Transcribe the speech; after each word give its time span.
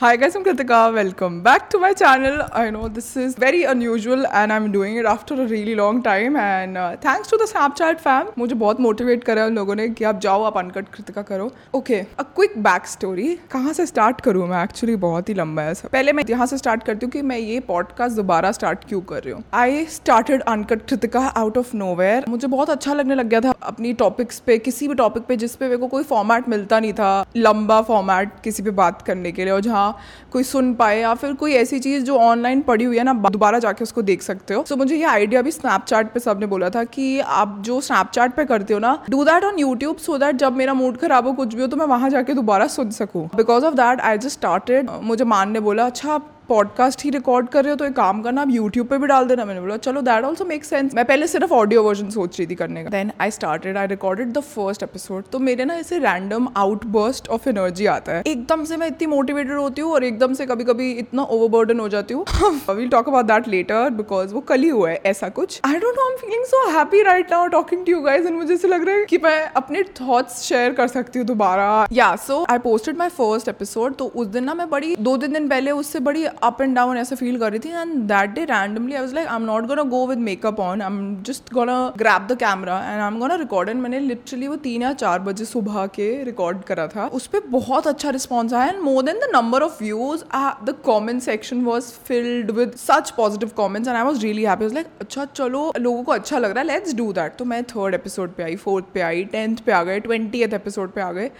Hi 0.00 0.16
guys, 0.16 0.34
I'm 0.34 0.44
Kritika. 0.44 0.94
Welcome 0.94 1.42
back 1.42 1.68
to 1.68 1.78
my 1.78 1.92
channel. 1.92 2.48
I 2.52 2.70
know 2.70 2.88
this 2.88 3.18
is 3.18 3.34
very 3.34 3.64
unusual 3.64 4.26
and 4.28 4.50
I'm 4.50 4.72
doing 4.72 4.96
it 4.96 5.04
after 5.04 5.34
a 5.34 5.46
really 5.46 5.74
long 5.74 6.02
time 6.02 6.36
and 6.36 6.78
uh, 6.78 6.96
thanks 6.96 7.28
to 7.28 7.36
the 7.36 7.48
Snapchat 7.50 8.00
fam. 8.00 8.30
मुझे 8.38 8.54
बहुत 8.54 8.80
motivate 8.80 9.24
करा 9.24 9.44
उन 9.46 9.54
लोगों 9.54 9.74
ने 9.74 9.88
कि 9.90 10.04
आप 10.04 10.20
जाओ 10.20 10.42
आप 10.42 10.56
अनकट 10.58 10.88
कृतिका 10.94 11.22
करो 11.22 11.50
okay 11.74 11.98
a 12.18 12.22
quick 12.36 12.56
back 12.62 12.86
story 12.86 13.28
कहाँ 13.52 13.72
से 13.72 13.86
स्टार्ट 13.86 14.20
करूँ 14.20 14.46
मैं 14.48 14.62
एक्चुअली 14.62 14.94
बहुत 15.02 15.28
ही 15.28 15.34
लंबा 15.34 15.62
है 15.62 15.74
सब 15.74 15.90
पहले 15.90 16.12
मैं 16.12 16.24
यहाँ 16.30 16.46
से 16.46 16.58
स्टार्ट 16.58 16.82
करती 16.84 17.06
हूँ 17.06 17.10
कि 17.12 17.22
मैं 17.22 17.38
ये 17.38 17.60
पॉडकास्ट 17.68 18.16
दोबारा 18.16 18.52
स्टार्ट 18.52 18.88
क्यों 18.88 19.00
कर 19.12 19.22
रही 19.22 19.34
हूँ 19.34 19.44
I 19.54 19.84
started 19.96 20.42
uncut 20.54 20.86
Kritika 20.88 21.26
out 21.42 21.58
of 21.58 21.76
no 21.76 21.94
मुझे 22.28 22.46
बहुत 22.46 22.70
अच्छा 22.70 22.94
लगने 22.94 23.14
लग 23.14 23.28
गया 23.28 23.40
था 23.40 23.54
अपनी 23.64 23.92
टॉपिक्स 24.06 24.40
पे 24.46 24.58
किसी 24.60 24.88
भी 24.88 24.94
टॉपिक 25.04 25.26
पे 25.28 25.36
जिसपे 25.36 25.64
मेरे 25.64 25.76
को 25.76 25.88
कोई 25.88 26.02
फॉर्मेट 26.14 26.48
मिलता 26.48 26.80
नहीं 26.80 26.92
था 26.94 27.12
लंबा 27.36 27.80
फॉर्मेट 27.92 28.42
किसी 28.44 28.62
पे 28.62 28.70
बात 28.82 29.02
करने 29.02 29.32
के 29.32 29.44
लिए 29.44 29.52
और 29.52 29.60
जहाँ 29.60 29.88
कोई 30.32 30.42
सुन 30.42 30.72
पाए 30.74 31.00
या 31.00 31.14
फिर 31.14 31.32
कोई 31.34 31.52
ऐसी 31.54 31.78
चीज़ 31.78 32.04
जो 32.04 32.16
ऑनलाइन 32.18 32.60
पड़ी 32.62 32.84
हुई 32.84 32.98
है 32.98 33.04
ना 33.04 33.12
दोबारा 33.30 33.58
जाके 33.58 33.82
उसको 33.82 34.02
देख 34.02 34.22
सकते 34.22 34.54
हो। 34.54 34.64
सो 34.64 34.74
so, 34.74 34.78
मुझे 34.80 34.96
ये 34.96 35.04
आइडिया 35.04 35.42
भी 35.42 35.50
स्नैपचैट 35.50 36.12
पे 36.12 36.20
सबने 36.20 36.46
बोला 36.46 36.70
था 36.70 36.84
कि 36.86 37.20
आप 37.20 37.56
जो 37.60 37.80
स्नैपचैट 37.80 38.34
पे 38.34 38.44
करते 38.44 38.74
हो 38.74 38.80
ना 38.80 38.98
do 39.10 39.24
that 39.24 39.44
on 39.44 39.58
YouTube 39.58 39.96
so 39.98 40.18
that 40.18 40.36
जब 40.36 40.56
मेरा 40.56 40.74
मूड 40.74 40.96
खराब 40.96 41.26
हो 41.26 41.32
कुछ 41.32 41.54
भी 41.54 41.62
हो 41.62 41.68
तो 41.68 41.76
मैं 41.76 41.86
वहाँ 41.86 42.10
जाके 42.10 42.34
दोबारा 42.34 42.66
सुन 42.68 42.90
सकूँ। 42.90 43.26
Because 43.36 43.64
of 43.64 43.74
that 43.74 44.00
I 44.00 44.18
just 44.18 44.38
started 44.38 44.90
मुझे 45.02 45.24
मान 45.26 45.50
ने 45.52 45.60
बोला 45.60 45.86
अच्छा 45.86 46.20
पॉडकास्ट 46.50 47.04
ही 47.04 47.10
रिकॉर्ड 47.10 47.48
कर 47.48 47.64
रहे 47.64 47.70
हो 47.70 47.76
तो 47.76 47.84
एक 47.84 47.92
काम 47.94 48.22
करना, 48.22 48.42
आप 48.42 48.50
यूट्यूब 48.50 48.86
पे 48.86 48.98
भी 48.98 49.06
डाल 49.06 49.26
देना। 49.26 49.44
मैंने 49.44 49.60
बोला, 49.60 49.76
चलो 49.78 50.00
दैट 50.02 50.24
ऑल्सो 50.24 50.44
मेक 50.44 50.64
सेंस 50.64 50.94
मैं 50.94 51.04
पहले 51.04 51.26
सिर्फ़ 51.26 51.52
ऑडियो 51.54 51.82
वर्जन 51.82 52.10
सोच 52.10 52.38
रही 52.38 52.46
थी 52.46 52.54
करने 52.54 52.82
का। 52.84 52.90
Then 52.90 53.12
I 53.20 53.30
started 53.30 53.76
I 53.76 53.86
recorded 53.86 54.32
the 54.32 54.40
first 54.46 54.82
episode 54.82 55.24
तो 55.32 55.38
मेरे 55.40 55.64
ना 55.64 55.74
ऐसे 55.76 55.98
रैंडम 55.98 56.48
आउटबर्स्ट 56.56 57.28
ऑफ़ 57.28 57.48
एनर्जी 57.48 57.86
आता 57.88 58.12
है। 58.12 58.22
एकदम 58.26 58.64
से 58.64 58.76
मैं 58.76 58.86
इतनी 58.86 59.06
मोटिवेटेड 59.06 59.52
होती 59.52 59.82
हूँ 59.82 59.92
और 59.92 60.04
एकदम 60.04 60.34
से 60.34 60.46
कभी 60.46 60.64
कभी 60.64 60.90
इतना 60.94 61.22
ओवरबर्डन 61.22 61.80
हो 61.80 61.88
जाती 61.88 62.14
हूँ। 62.14 62.24
We'll 62.70 62.88
talk 62.88 63.08
about 63.08 63.26
that 63.26 63.48
later 63.48 63.90
because 63.92 64.34
वो 64.34 64.40
कल 64.42 64.62
ही 64.62 64.68
हुआ 64.68 64.90
है, 64.90 65.00
ऐसा 65.06 65.28
कुछ। 65.30 65.60
I 65.66 65.74
don't 65.74 65.94
know 65.96 66.04
I 66.04 66.12
am 66.12 66.18
feeling 66.20 66.44
so 66.46 66.66
happy 66.70 67.02
right 67.02 67.32
now 67.32 67.46
talking 67.48 67.84
to 67.86 67.92
you 67.92 68.00
guys 68.02 68.26
and 68.26 68.36
मुझे 68.36 68.54
ऐसे 68.54 68.68
लग 68.68 68.84
रहा 68.86 68.94
है 68.94 69.04
कि 69.04 69.18
मैं 69.18 69.40
अपने 69.56 69.82
थॉट्स 70.00 70.40
शेयर 70.42 70.72
कर 70.72 70.88
सकती 70.88 71.18
हूँ 71.18 71.26
दोबारा। 71.26 71.86
Yeah 71.92 72.14
so 72.18 72.44
I 72.50 72.58
posted 72.60 72.98
my 72.98 73.08
first 73.10 73.48
episode 73.48 73.94
तो 73.96 74.06
उस 74.06 74.26
दिन 74.28 74.44
ना 74.44 74.54
मैं 74.54 74.68
बड़ी 74.70 74.94
दो 75.00 75.16
तीन 75.16 75.32
दिन 75.32 75.48
पहले 75.48 75.70
उससे 75.72 76.00
बड़ी 76.00 76.24
अप 76.42 76.62
एंड 76.62 76.74
डाउन 76.74 76.98
ऐसे 76.98 77.16
फील 77.16 77.38
कर 77.38 77.50
रही 77.50 77.58
थी 77.58 77.68
and 77.68 77.94
that 77.94 78.30
day 78.30 78.44
randomly 78.44 78.94
I 78.94 79.00
was 79.00 79.14
like 79.14 79.28
I 79.28 79.36
am 79.36 79.42
not 79.42 79.66
gonna 79.66 79.82
go 79.82 80.06
with 80.06 80.18
makeup 80.18 80.60
on 80.60 80.82
I 80.82 80.86
am 80.86 81.22
just 81.22 81.52
gonna 81.54 81.94
grab 81.98 82.26
the 82.26 82.36
camera 82.36 82.78
and 82.78 83.00
I 83.00 83.06
am 83.06 83.18
gonna 83.18 83.34
record 83.34 83.68
and 83.68 83.80
मैंने 83.82 84.00
literally 84.00 84.48
वो 84.48 84.56
तीन 84.56 84.82
या 84.82 84.92
चार 84.92 85.18
बजे 85.18 85.44
सुबह 85.44 85.86
के 85.86 86.22
रिकॉर्ड 86.24 86.62
करा 86.62 86.86
था। 86.86 87.06
उस 87.06 87.26
पर 87.26 87.40
बहुत 87.46 87.86
अच्छा 87.86 88.10
रिस्पॉन्स 88.10 88.54
आया 88.54 88.72
and 88.72 88.80
more 88.80 89.02
than 89.02 89.16
the 89.16 89.30
number 89.34 89.62
of 89.62 89.82
views 89.82 90.24
the 90.64 90.74
comment 90.84 91.22
section 91.22 91.64
was 91.64 91.92
filled 92.04 92.50
with 92.50 92.72
such 92.76 93.10
positive 93.10 93.50
comments 93.56 93.88
and 93.88 93.96
I 93.96 94.04
was 94.04 94.20
really 94.20 94.42
happy 94.42 94.74
like 94.74 94.86
अच्छा 95.00 95.24
चलो 95.24 95.72
लोगों 95.78 96.02
को 96.02 96.12
अच्छा 96.12 96.38
लग 96.38 96.50
रहा 96.50 96.60
है 96.60 96.66
लेट्स 96.66 96.94
डू 96.94 97.12
दैट 97.12 97.36
तो 97.38 97.44
मैं 97.44 97.64
थर्ड 97.64 97.94
एपिसोड 97.94 98.34
पे 98.34 98.42
आई 98.42 98.56
फोर्थ 98.56 98.84
पे 98.94 99.00
आई 99.00 99.24
टेंथ 99.24 99.56
पे 99.56 99.72
आ 99.72 99.82
गए 99.82 100.00
ट्वेंटी 100.00 100.42
एथ 100.42 100.54
एपिसोड 100.54 100.92
पे 100.92 101.00
आ 101.00 101.12
गए। 101.12 101.30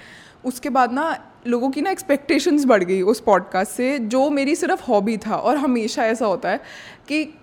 उसके 0.45 0.71
बाद 0.71 0.93
ना 0.93 1.25
लोगों 1.47 1.71
की 1.71 1.83
ना 1.83 1.91
एक्सपेक्टेशंस 1.91 2.65
बढ़ 2.65 2.85
गई 2.85 3.03
उस 3.03 3.21
पॉडकास्ट 3.21 3.73
से, 3.73 3.99
जो 3.99 4.31
मेरी 4.31 4.57
सिर्फ़ 4.57 4.83
हॉबी 4.85 5.17
था 5.17 5.37
और 5.37 5.57
हमेशा 5.57 6.05
ऐसा 6.05 6.27
होता 6.27 6.51
है 6.51 6.61
कि 7.09 7.35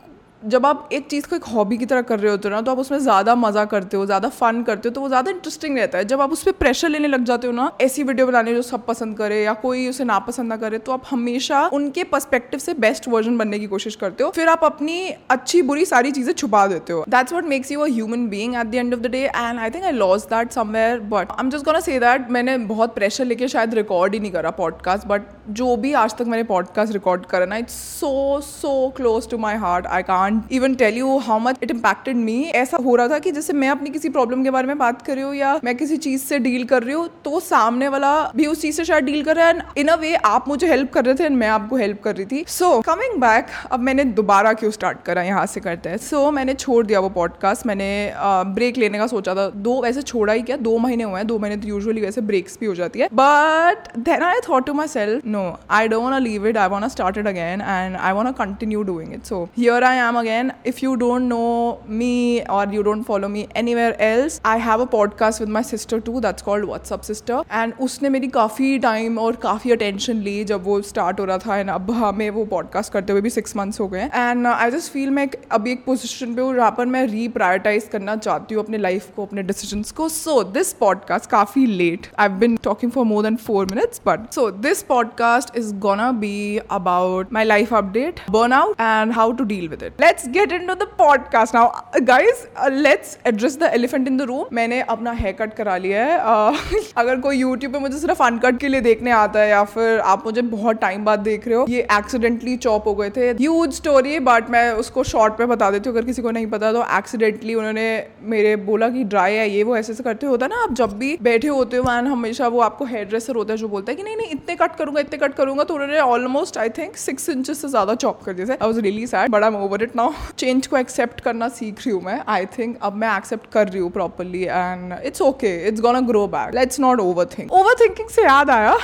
जब 0.45 0.65
आप 0.65 0.89
एक 0.93 1.07
चीज़ 1.09 1.27
को 1.27 1.35
एक 1.35 1.43
हॉबी 1.43 1.77
की 1.77 1.85
तरह 1.85 2.01
कर 2.01 2.19
रहे 2.19 2.31
होते 2.31 2.47
हो 2.47 2.53
ना 2.53 2.59
तो 2.61 2.71
आप 2.71 2.79
उसमें 2.79 2.97
ज़्यादा 2.99 3.33
मज़ा 3.35 3.63
करते 3.65 3.97
हो, 3.97 4.05
ज़्यादा 4.05 4.29
फन 4.29 4.61
करते 4.63 4.89
हो 4.89 4.93
तो 4.95 5.01
वो 5.01 5.07
ज़्यादा 5.07 5.31
इंटरेस्टिंग 5.31 5.77
रहता 5.77 5.97
है। 5.97 6.05
जब 6.05 6.21
आप 6.21 6.31
उस 6.31 6.43
पर 6.43 6.51
प्रेशर 6.53 6.89
लेने 6.89 7.07
लग 7.07 7.23
जाते 7.25 7.47
हो 7.47 7.53
ना, 7.53 7.71
ऐसी 7.81 8.03
वीडियो 8.03 8.27
बनाने 8.27 8.53
जो 8.55 8.61
सब 8.61 8.85
पसंद 8.85 9.17
करे 9.17 9.41
या 9.43 9.53
कोई 9.55 9.87
उसे 9.89 10.03
ना 10.03 10.17
पसंद 10.19 10.49
ना 10.49 10.57
करे 10.57 10.77
तो 10.79 10.91
आप 10.91 11.03
हमेशा 11.11 11.65
उनके 11.73 12.03
पर्सपेक्टिव 12.03 12.59
से 12.59 12.73
बेस्ट 12.75 13.07
वर्जन 13.07 13.37
बनने 13.37 13.59
की 13.59 13.67
कोशिश 13.67 13.95
करते 13.95 14.23
हो। 14.23 14.29
फिर 14.31 14.49
आप 14.49 14.63
अपनी 14.63 14.99
अच्छी 15.29 15.61
बुरी 15.61 15.85
सारी 15.85 16.11
चीज़ें 16.11 16.33
छुपा 16.33 16.65
देते 16.67 16.93
हो। 16.93 17.03
That's 17.09 17.33
what 17.33 17.45
makes 17.45 17.71
you 17.71 17.79
a 17.79 17.87
human 17.87 18.27
being 18.29 18.55
at 18.55 18.67
the 18.67 18.75
end 18.75 18.93
of 18.93 18.99
the 18.99 19.07
day 19.07 19.23
and 19.25 19.59
I 19.59 19.69
think 19.69 19.83
I 19.83 19.91
lost 19.93 20.25
that 20.25 20.51
somewhere 20.51 20.99
but 20.99 21.31
I 21.31 21.43
am 21.43 21.49
just 21.49 21.65
gonna 21.65 21.79
say 21.79 21.99
that 21.99 22.29
मैंने 22.31 22.57
बहुत 22.67 22.95
प्रेशर 22.95 23.25
लेके 23.25 23.47
शायद 23.47 23.73
रिकॉर्ड 23.73 24.13
ही 24.13 24.19
नहीं 24.19 24.31
करा 24.31 24.51
पॉडकास्ट 24.61 25.07
बट 25.07 25.35
जो 25.49 25.75
भी 25.77 25.93
आज 25.95 26.15
तक 26.17 26.25
मैंने 26.27 26.43
पॉडकास्ट 26.43 26.93
रिकॉर्ड 26.93 27.25
करा 27.25 27.45
ना 27.45 27.57
it's 27.57 27.73
so 27.99 28.39
so 28.43 28.89
close 28.97 29.29
to 29.29 29.37
my 29.37 29.55
heart 29.57 29.87
I 29.87 30.03
can't 30.27 30.51
even 30.53 30.73
tell 30.75 30.97
you 30.97 31.17
how 31.17 31.39
much 31.39 31.59
it 31.63 31.71
impacted 31.71 32.15
me 32.17 32.41
ऐसा 32.55 32.77
हो 32.77 32.95
रहा 32.95 33.07
था 33.07 33.19
कि 33.19 33.31
जैसे 33.31 33.53
मैं 33.53 33.69
अपनी 33.69 33.89
किसी 33.89 34.09
प्रॉब्लम 34.09 34.43
के 34.43 34.51
बारे 34.51 34.67
में 34.67 34.77
बात 34.77 35.01
कर 35.01 35.15
रही 35.15 35.23
हूँ 35.23 35.35
या 35.35 35.59
मैं 35.63 35.75
किसी 35.77 35.97
चीज़ 35.97 36.23
से 36.23 36.39
डील 36.39 36.63
कर 36.67 36.83
रही 36.83 36.93
हूँ 36.93 37.07
तो 37.25 37.39
सामने 37.39 37.87
वाला 37.87 38.11
भी 38.35 38.45
उस 38.45 38.61
चीज़ 38.61 38.75
से 38.77 38.85
शायद 38.85 39.03
डील 39.03 39.23
कर 39.23 39.35
रहा 39.35 39.47
है। 39.47 39.61
इन 39.77 39.87
अ 39.87 39.95
वे 39.95 40.13
आप 40.25 40.47
मुझे 40.47 40.67
हेल्प 40.67 40.91
कर 40.93 41.05
रहे 41.05 41.15
थे 41.15 41.23
एंड 41.23 41.37
मैं 41.37 41.47
आपको 41.49 41.75
हेल्प 41.75 42.01
कर 42.03 42.15
रही 42.15 42.25
थी। 42.25 42.43
सो 42.47 42.69
कमिंग 42.81 43.19
बैक 43.21 43.47
अब 43.71 43.79
मैंने 43.79 44.03
दोबारा 44.19 44.53
क्यों 44.53 44.71
स्टार्ट 44.71 45.01
करा 45.05 45.23
यहाँ 45.23 45.45
से 45.45 45.59
करते 45.59 45.89
हैं? 45.89 45.97
सो 45.97 46.25
so, 46.25 46.33
मैंने 46.33 46.53
छोड़ 46.55 46.85
दिया 46.85 46.99
वो 46.99 47.09
पॉडकास्ट 47.09 47.65
मैंने 47.67 47.89
ब्रेक 48.17 48.73
uh, 48.73 48.79
लेने 48.79 48.97
का 48.97 49.07
सोचा 49.07 49.35
था। 49.35 49.49
दो 49.67 49.81
वैसे 49.81 50.01
छोड़ा 50.01 50.33
ही 50.33 50.41
क्या? 50.41 50.57
दो 50.57 50.77
महीने 50.77 51.03
हुए 51.03 51.19
हैं। 51.19 51.27
दो 51.27 51.39
महीने 51.39 51.57
तो 51.57 51.67
यूजुअली 51.67 52.01
वैसे 52.01 52.21
ब्रेक्स 52.21 52.57
भी 52.61 52.65
हो 52.65 52.75
जाती 52.75 52.99
है। 52.99 53.09
But 53.13 53.97
then 53.99 54.23
I 54.23 54.39
thought 54.49 54.65
to 54.65 54.73
myself 54.87 55.25
no 55.27 55.45
I 55.71 55.87
don't 55.87 56.21
leave 56.21 56.47
it 56.47 56.57
I 56.57 56.67
want 56.67 56.91
start 56.91 57.17
again 57.17 57.61
and 57.61 57.95
I 57.95 58.13
want 58.13 58.37
continue 58.37 58.83
doing 58.83 59.13
it 59.13 59.23
so 59.23 59.43
here 59.57 59.83
I 59.83 59.97
am 59.97 60.16
again 60.17 60.51
if 60.65 60.79
you 60.83 60.95
don't 60.95 61.21
know 61.21 61.43
me 61.89 62.41
or 62.49 62.63
you 62.73 62.83
don't 62.83 63.05
follow 63.07 63.29
me 63.29 63.41
anywhere 63.55 63.93
else, 64.01 64.39
I 64.45 64.57
have 64.57 64.81
a 64.81 64.87
podcast 64.87 65.41
with 65.41 65.51
my 65.55 65.61
sister 65.61 65.99
too 66.01 66.21
that's 66.21 66.45
called 66.47 66.65
What's 66.65 66.91
Up 66.95 67.05
Sister. 67.05 67.41
And 67.53 67.79
उसने 67.79 68.09
मेरी 68.09 68.27
काफ़ी 68.27 68.79
time 68.79 69.17
और 69.19 69.35
काफ़ी 69.35 69.71
attention 69.71 70.13
ली 70.13 70.43
जब 70.43 70.63
वो 70.63 70.81
start 70.81 71.19
हो 71.19 71.25
रहा 71.25 71.37
था 71.37 71.57
एंड 71.57 71.69
अब 71.69 71.91
हमें 71.91 72.29
वो 72.29 72.45
पॉडकास्ट 72.45 72.93
करते 72.93 73.13
हुए 73.13 73.21
भी 73.21 73.29
सिक्स 73.29 73.55
मंथ्स 73.55 73.79
हो 73.79 73.87
गए 73.87 74.03
एंड 74.03 74.47
आई 74.47 74.71
जस्ट 74.71 74.91
फील 74.91 75.09
मैं 75.09 75.29
अभी 75.51 75.71
एक 75.71 75.85
पोजिशन 75.85 76.35
पे 76.35 76.41
हूँ 76.41 76.55
जहाँ 76.55 76.71
पर 76.71 76.85
मैं 76.85 77.07
रीप्रायोटाइज 77.07 77.89
करना 77.91 78.15
चाहती 78.15 78.55
हूँ 78.55 78.63
अपने 78.63 78.77
लाइफ 78.77 79.07
को 79.15 79.25
अपने 79.25 79.43
डिसीज़न 79.43 79.83
को। 79.97 80.09
सो 80.09 80.43
दिस 80.43 80.73
पॉडकास्ट 80.73 81.29
काफ़ी 81.29 81.65
late 81.65 82.07
I 82.19 82.29
been 82.29 82.57
talking 82.57 82.91
for 82.91 83.05
more 83.05 83.23
than 83.23 83.35
four 83.35 83.65
minutes 83.65 84.01
but 84.05 84.31
so 84.31 84.51
this 84.51 84.83
podcast 84.83 85.57
is 85.57 85.75
gonna 85.75 86.11
be 86.11 86.59
about 86.71 87.33
my 87.33 87.43
life 87.43 87.73
update 87.73 88.19
burn 88.29 88.53
out 88.53 88.81
and 88.81 89.11
how 89.11 89.31
to 89.31 89.43
deal 89.43 89.67
with 89.67 89.83
it 89.83 90.06
let's 90.07 90.27
get 90.29 90.51
into 90.67 90.73
the 90.73 90.83
podcast 90.97 91.55
now 91.55 92.01
guys 92.01 92.69
let's 92.73 93.17
address 93.27 93.57
the 93.59 93.69
elephant 93.73 94.07
in 94.07 94.17
the 94.17 94.21
room 94.21 94.45
मैंने 94.53 94.79
अपना 94.81 95.11
hair 95.11 95.33
cut 95.35 95.53
करा 95.53 95.75
लिया 95.77 96.03
है। 96.05 96.19
Uh, 96.19 96.83
अगर 96.97 97.19
कोई 97.19 97.37
YouTube 97.37 97.73
पे 97.73 97.79
मुझे 97.79 97.97
सिर्फ़ 97.97 98.21
अनकट 98.23 98.59
के 98.59 98.67
लिए 98.67 98.81
देखने 98.81 99.11
आता 99.11 99.39
है 99.39 99.49
या 99.49 99.63
फिर 99.63 99.99
आप 99.99 100.25
मुझे 100.25 100.41
बहुत 100.41 100.79
टाइम 100.81 101.03
बाद 101.05 101.19
देख 101.19 101.47
रहे 101.47 101.55
हो 101.55 101.65
ये 101.69 101.81
एक्सीडेंटली 101.93 102.55
चॉप 102.57 102.87
हो 102.87 102.93
गए 102.95 103.09
थे। 103.09 103.29
ह्यूज 103.31 103.73
स्टोरी 103.73 104.19
बट 104.19 104.49
मैं 104.49 104.71
उसको 104.73 105.03
शॉर्ट 105.03 105.33
पे 105.33 105.45
बता 105.45 105.69
देती 105.71 105.89
हूँ। 105.89 105.97
अगर 105.97 106.05
किसी 106.05 106.21
को 106.21 106.31
नहीं 106.31 106.47
पता 106.47 106.71
तो 106.73 106.83
एक्सीडेंटली 106.97 107.55
उन्होंने 107.55 107.87
मेरे 108.35 108.55
बोला 108.69 108.89
कि 108.89 109.03
ड्राई 109.05 109.33
है 109.33 109.49
ये 109.49 109.63
वो 109.63 109.77
ऐसे 109.77 109.93
ऐसे 109.93 110.03
करते 110.03 110.27
होता 110.27 110.47
ना। 110.47 110.63
आप 110.63 110.73
जब 110.73 110.97
भी 110.97 111.15
बैठे 111.21 111.47
होते 111.47 111.77
हो 111.77 111.91
एंड 111.91 112.07
हमेशा 112.07 112.47
वो 112.47 112.61
आपको 112.61 112.85
हेयर 112.85 113.05
ड्रेसर 113.05 113.35
होता 113.35 113.53
है 113.53 113.57
जो 113.57 113.67
बोलता 113.67 113.91
है 113.91 113.95
कि 113.95 114.03
नहीं 114.03 114.17
नहीं 114.17 114.29
इतने 114.29 114.55
कट 114.55 114.75
करूँगा 114.75 115.01
इतने 115.01 115.17
कट 115.17 115.35
करूँगा 115.35 115.63
तो 115.63 115.73
उन्होंने 115.73 115.99
almost 116.07 116.57
I 116.57 116.69
think 116.79 116.97
six 116.97 117.29
inches 117.29 117.61
से 117.61 117.67
ज़्यादा 117.67 117.95
चॉप 117.97 118.23
कर 118.23 118.33
दिया 118.33 118.53
I 118.53 118.67
was 118.67 118.79
really 118.79 119.07
sad 119.07 119.43
am 119.43 119.55
over 119.55 119.83
it 119.83 119.95
now 119.97 120.13
change 120.37 120.67
को 120.67 120.77
एक्सेप्ट 120.77 121.21
करना 121.21 121.47
सीख 121.49 121.79
रही 121.79 121.91
हूँ 121.91 122.01
मैं 122.03 122.19
आई 122.27 122.45
थिंक 122.57 122.77
अब 122.81 122.95
मैं 122.95 123.15
एक्सेप्ट 123.17 123.51
कर 123.51 123.67
रही 123.67 123.81
हूँ 123.81 123.91
properly 123.91 124.43
and 124.43 124.93
it's 125.05 125.21
okay 125.21 125.55
it's 125.67 125.81
gonna 125.81 125.99
grow 126.09 126.25
back 126.27 126.55
let's 126.55 126.79
not 126.79 126.99
overthink 127.37 127.53
overthinking 127.81 128.09
से 128.09 128.23
याद 128.23 128.49
आया? 128.49 128.75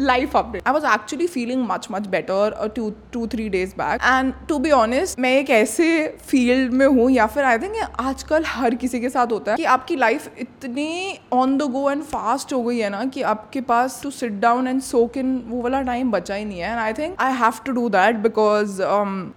Life 0.00 0.36
update 0.36 0.68
I 0.68 0.74
was 0.74 0.86
actually 0.86 1.26
feeling 1.26 1.66
much 1.68 1.88
much 1.90 2.06
better 2.06 2.70
two 2.76 2.90
two 3.12 3.26
three 3.26 3.48
days 3.48 3.74
back 3.78 4.02
and 4.02 4.32
to 4.48 4.58
be 4.58 4.70
honest 4.70 5.18
मैं 5.18 5.32
एक 5.32 5.50
ऐसे 5.50 5.88
field 6.26 6.72
में 6.72 6.86
हूँ 6.86 7.10
या 7.10 7.26
फिर 7.26 7.44
आई 7.44 7.58
थिंक 7.58 7.76
आजकल 8.00 8.44
हर 8.46 8.74
किसी 8.74 9.00
के 9.00 9.08
साथ 9.08 9.32
होता 9.32 9.50
है 9.50 9.56
कि 9.56 9.64
आपकी 9.72 9.96
लाइफ 9.96 10.38
इतनी 10.38 11.18
on 11.32 11.56
the 11.58 11.70
go 11.72 11.90
and 11.90 12.02
fast 12.04 12.52
हो 12.52 12.62
गई 12.62 12.78
है 12.78 12.90
ना 12.90 13.04
कि 13.04 13.22
आपके 13.32 13.60
पास 13.60 14.00
to 14.02 14.10
sit 14.10 14.32
down 14.40 14.68
and 14.68 14.80
soak 14.82 15.16
in 15.16 15.36
वो 15.48 15.60
वाला 15.62 15.82
टाइम 15.82 16.10
बचा 16.10 16.34
ही 16.34 16.44
नहीं 16.44 16.60
है. 16.60 16.70
And 16.70 16.80
I 16.80 16.92
think 16.92 17.16
I 17.20 17.32
have 17.34 17.60
to 17.66 17.72
do 17.72 17.88
that 17.88 18.16
because 18.22 18.80